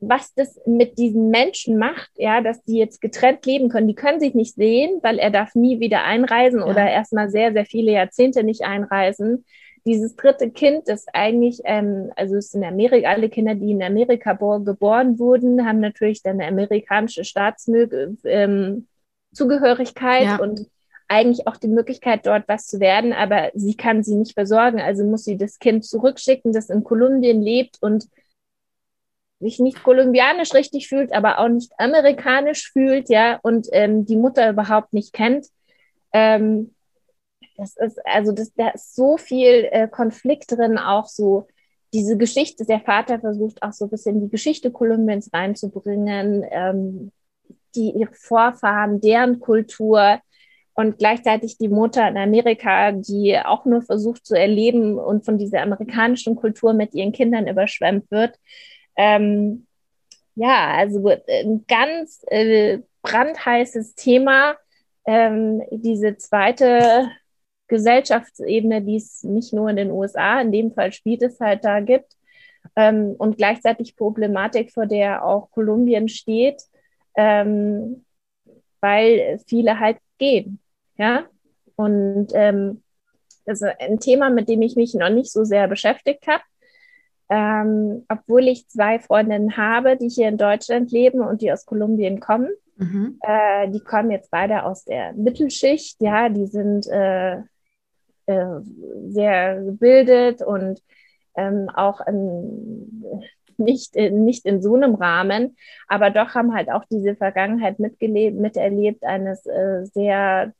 [0.00, 3.86] was das mit diesen Menschen macht, ja, dass die jetzt getrennt leben können.
[3.86, 6.66] Die können sich nicht sehen, weil er darf nie wieder einreisen ja.
[6.66, 9.44] oder erstmal sehr, sehr viele Jahrzehnte nicht einreisen.
[9.84, 14.32] Dieses dritte Kind, das eigentlich, ähm, also es sind Amerika, alle Kinder, die in Amerika
[14.32, 20.38] geboren wurden, haben natürlich dann eine amerikanische Staatszugehörigkeit ähm, ja.
[20.38, 20.66] und
[21.08, 24.80] eigentlich auch die Möglichkeit, dort was zu werden, aber sie kann sie nicht versorgen.
[24.80, 28.06] Also muss sie das Kind zurückschicken, das in Kolumbien lebt und
[29.40, 34.50] sich nicht kolumbianisch richtig fühlt, aber auch nicht amerikanisch fühlt, ja, und ähm, die Mutter
[34.50, 35.46] überhaupt nicht kennt.
[36.12, 36.74] Ähm,
[37.56, 41.46] das ist, also das, da ist so viel äh, Konflikt drin, auch so
[41.92, 47.12] diese Geschichte, der Vater versucht auch so ein bisschen die Geschichte Kolumbiens reinzubringen, ähm,
[47.74, 50.20] die ihre Vorfahren, deren Kultur
[50.74, 55.62] und gleichzeitig die Mutter in Amerika, die auch nur versucht zu erleben und von dieser
[55.62, 58.38] amerikanischen Kultur mit ihren Kindern überschwemmt wird.
[58.96, 59.66] Ähm,
[60.34, 64.56] ja, also ein ganz äh, brandheißes Thema.
[65.06, 67.10] Ähm, diese zweite
[67.68, 71.80] Gesellschaftsebene, die es nicht nur in den USA, in dem Fall spielt es halt da
[71.80, 72.16] gibt.
[72.76, 76.62] Ähm, und gleichzeitig Problematik, vor der auch Kolumbien steht,
[77.16, 78.04] ähm,
[78.80, 80.60] weil viele halt gehen.
[80.96, 81.26] Ja,
[81.76, 82.82] und ähm,
[83.46, 86.42] das ist ein Thema, mit dem ich mich noch nicht so sehr beschäftigt habe
[87.30, 92.18] ähm, obwohl ich zwei Freundinnen habe, die hier in Deutschland leben und die aus Kolumbien
[92.18, 92.50] kommen.
[92.76, 93.18] Mhm.
[93.22, 97.36] Äh, die kommen jetzt beide aus der Mittelschicht, ja, die sind äh,
[98.26, 98.60] äh,
[99.08, 100.82] sehr gebildet und
[101.36, 103.22] ähm, auch in,
[103.58, 105.56] nicht, in, nicht in so einem Rahmen,
[105.86, 110.52] aber doch haben halt auch diese Vergangenheit mitgelebt, miterlebt eines äh, sehr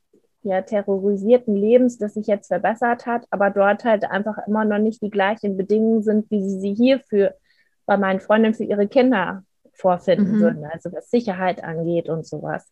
[0.43, 5.03] ja, terrorisierten Lebens, das sich jetzt verbessert hat, aber dort halt einfach immer noch nicht
[5.03, 7.35] die gleichen Bedingungen sind, wie sie sie hier für
[7.87, 10.41] bei meinen Freundinnen für ihre Kinder vorfinden mhm.
[10.41, 12.71] würden, also was Sicherheit angeht und sowas.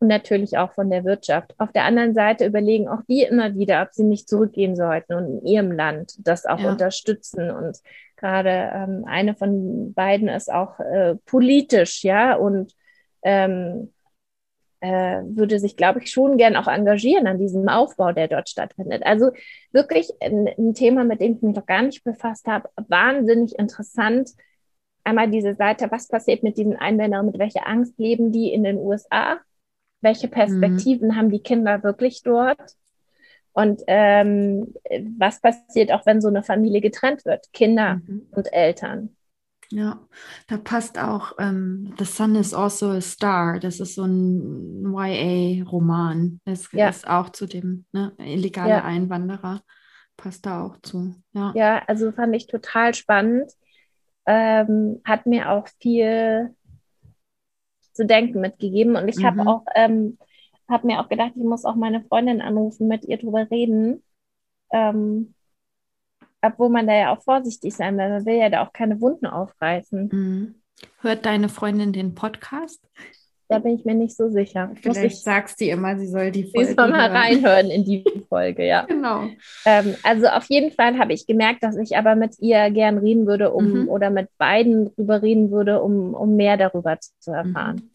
[0.00, 1.54] Und natürlich auch von der Wirtschaft.
[1.58, 5.38] Auf der anderen Seite überlegen auch die immer wieder, ob sie nicht zurückgehen sollten und
[5.38, 6.70] in ihrem Land das auch ja.
[6.70, 7.50] unterstützen.
[7.50, 7.78] Und
[8.16, 12.74] gerade ähm, eine von beiden ist auch äh, politisch, ja, und
[13.22, 13.93] ähm,
[14.80, 19.04] äh, würde sich, glaube ich, schon gern auch engagieren an diesem Aufbau, der dort stattfindet.
[19.04, 19.30] Also
[19.72, 24.30] wirklich ein, ein Thema, mit dem ich mich noch gar nicht befasst habe, wahnsinnig interessant.
[25.04, 28.78] Einmal diese Seite, was passiert mit diesen Einwanderern, mit welcher Angst leben die in den
[28.78, 29.38] USA?
[30.00, 31.16] Welche Perspektiven mhm.
[31.16, 32.76] haben die Kinder wirklich dort?
[33.52, 34.74] Und ähm,
[35.16, 38.26] was passiert auch, wenn so eine Familie getrennt wird, Kinder mhm.
[38.32, 39.16] und Eltern?
[39.70, 40.00] Ja,
[40.48, 43.58] da passt auch ähm, The Sun is also a Star.
[43.58, 46.40] Das ist so ein YA-Roman.
[46.44, 46.88] Das ja.
[46.88, 48.84] ist auch zu dem ne, illegale ja.
[48.84, 49.62] Einwanderer.
[50.16, 51.14] Passt da auch zu.
[51.32, 53.50] Ja, ja also fand ich total spannend.
[54.26, 56.54] Ähm, hat mir auch viel
[57.92, 58.96] zu denken mitgegeben.
[58.96, 59.24] Und ich mhm.
[59.26, 60.18] habe auch, ähm,
[60.68, 64.02] habe mir auch gedacht, ich muss auch meine Freundin anrufen, mit ihr drüber reden.
[64.72, 65.33] Ähm,
[66.44, 68.08] obwohl man da ja auch vorsichtig sein will.
[68.08, 70.08] Man will ja da auch keine Wunden aufreißen.
[70.12, 70.54] Mhm.
[71.00, 72.80] Hört deine Freundin den Podcast?
[73.48, 74.72] Da bin ich mir nicht so sicher.
[74.80, 78.02] Vielleicht ich, sagst du immer, sie soll die Folge sie soll mal reinhören in die
[78.28, 78.82] Folge, ja.
[78.88, 79.28] genau.
[79.66, 83.26] Ähm, also auf jeden Fall habe ich gemerkt, dass ich aber mit ihr gern reden
[83.26, 83.88] würde, um mhm.
[83.88, 87.76] oder mit beiden drüber reden würde, um, um mehr darüber zu, zu erfahren.
[87.76, 87.90] Mhm.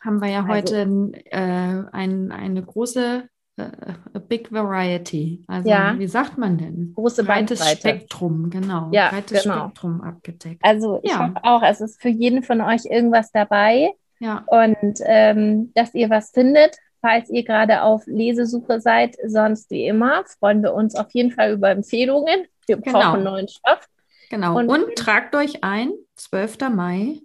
[0.00, 3.28] Haben wir ja also, heute äh, ein, eine große
[3.58, 5.44] a big variety.
[5.46, 5.98] Also ja.
[5.98, 6.92] wie sagt man denn?
[6.94, 8.88] Große Breites Spektrum, genau.
[8.92, 9.66] Ja, Breites genau.
[9.66, 10.64] Spektrum abgedeckt.
[10.64, 11.28] Also ich ja.
[11.28, 13.92] hoffe auch, es ist für jeden von euch irgendwas dabei.
[14.18, 14.44] Ja.
[14.46, 19.16] Und ähm, dass ihr was findet, falls ihr gerade auf Lesesuche seid.
[19.26, 22.46] Sonst wie immer freuen wir uns auf jeden Fall über Empfehlungen.
[22.66, 23.00] Wir genau.
[23.00, 23.88] brauchen neuen Stoff.
[24.30, 24.58] Genau.
[24.58, 26.58] Und, Und tragt euch ein, 12.
[26.70, 27.20] Mai,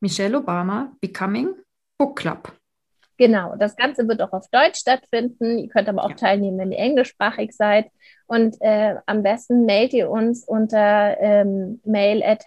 [0.00, 1.54] Michelle Obama, Becoming
[1.98, 2.52] Book Club.
[3.16, 5.58] Genau, das Ganze wird auch auf Deutsch stattfinden.
[5.58, 6.16] Ihr könnt aber auch ja.
[6.16, 7.86] teilnehmen, wenn ihr englischsprachig seid.
[8.26, 12.44] Und äh, am besten mailt ihr uns unter ähm, mail at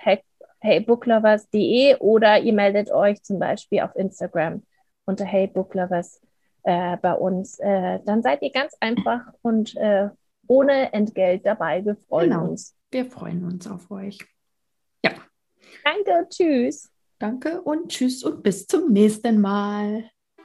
[0.59, 4.63] heybooklovers.de oder ihr meldet euch zum Beispiel auf Instagram
[5.05, 6.21] unter heybooklovers
[6.63, 7.59] äh, bei uns.
[7.59, 10.09] Äh, dann seid ihr ganz einfach und äh,
[10.47, 11.85] ohne Entgelt dabei.
[11.85, 12.49] Wir freuen genau.
[12.49, 12.75] uns.
[12.91, 14.19] Wir freuen uns auf euch.
[15.03, 15.11] Ja.
[15.83, 16.91] Danke, tschüss.
[17.19, 20.09] Danke und tschüss und bis zum nächsten Mal.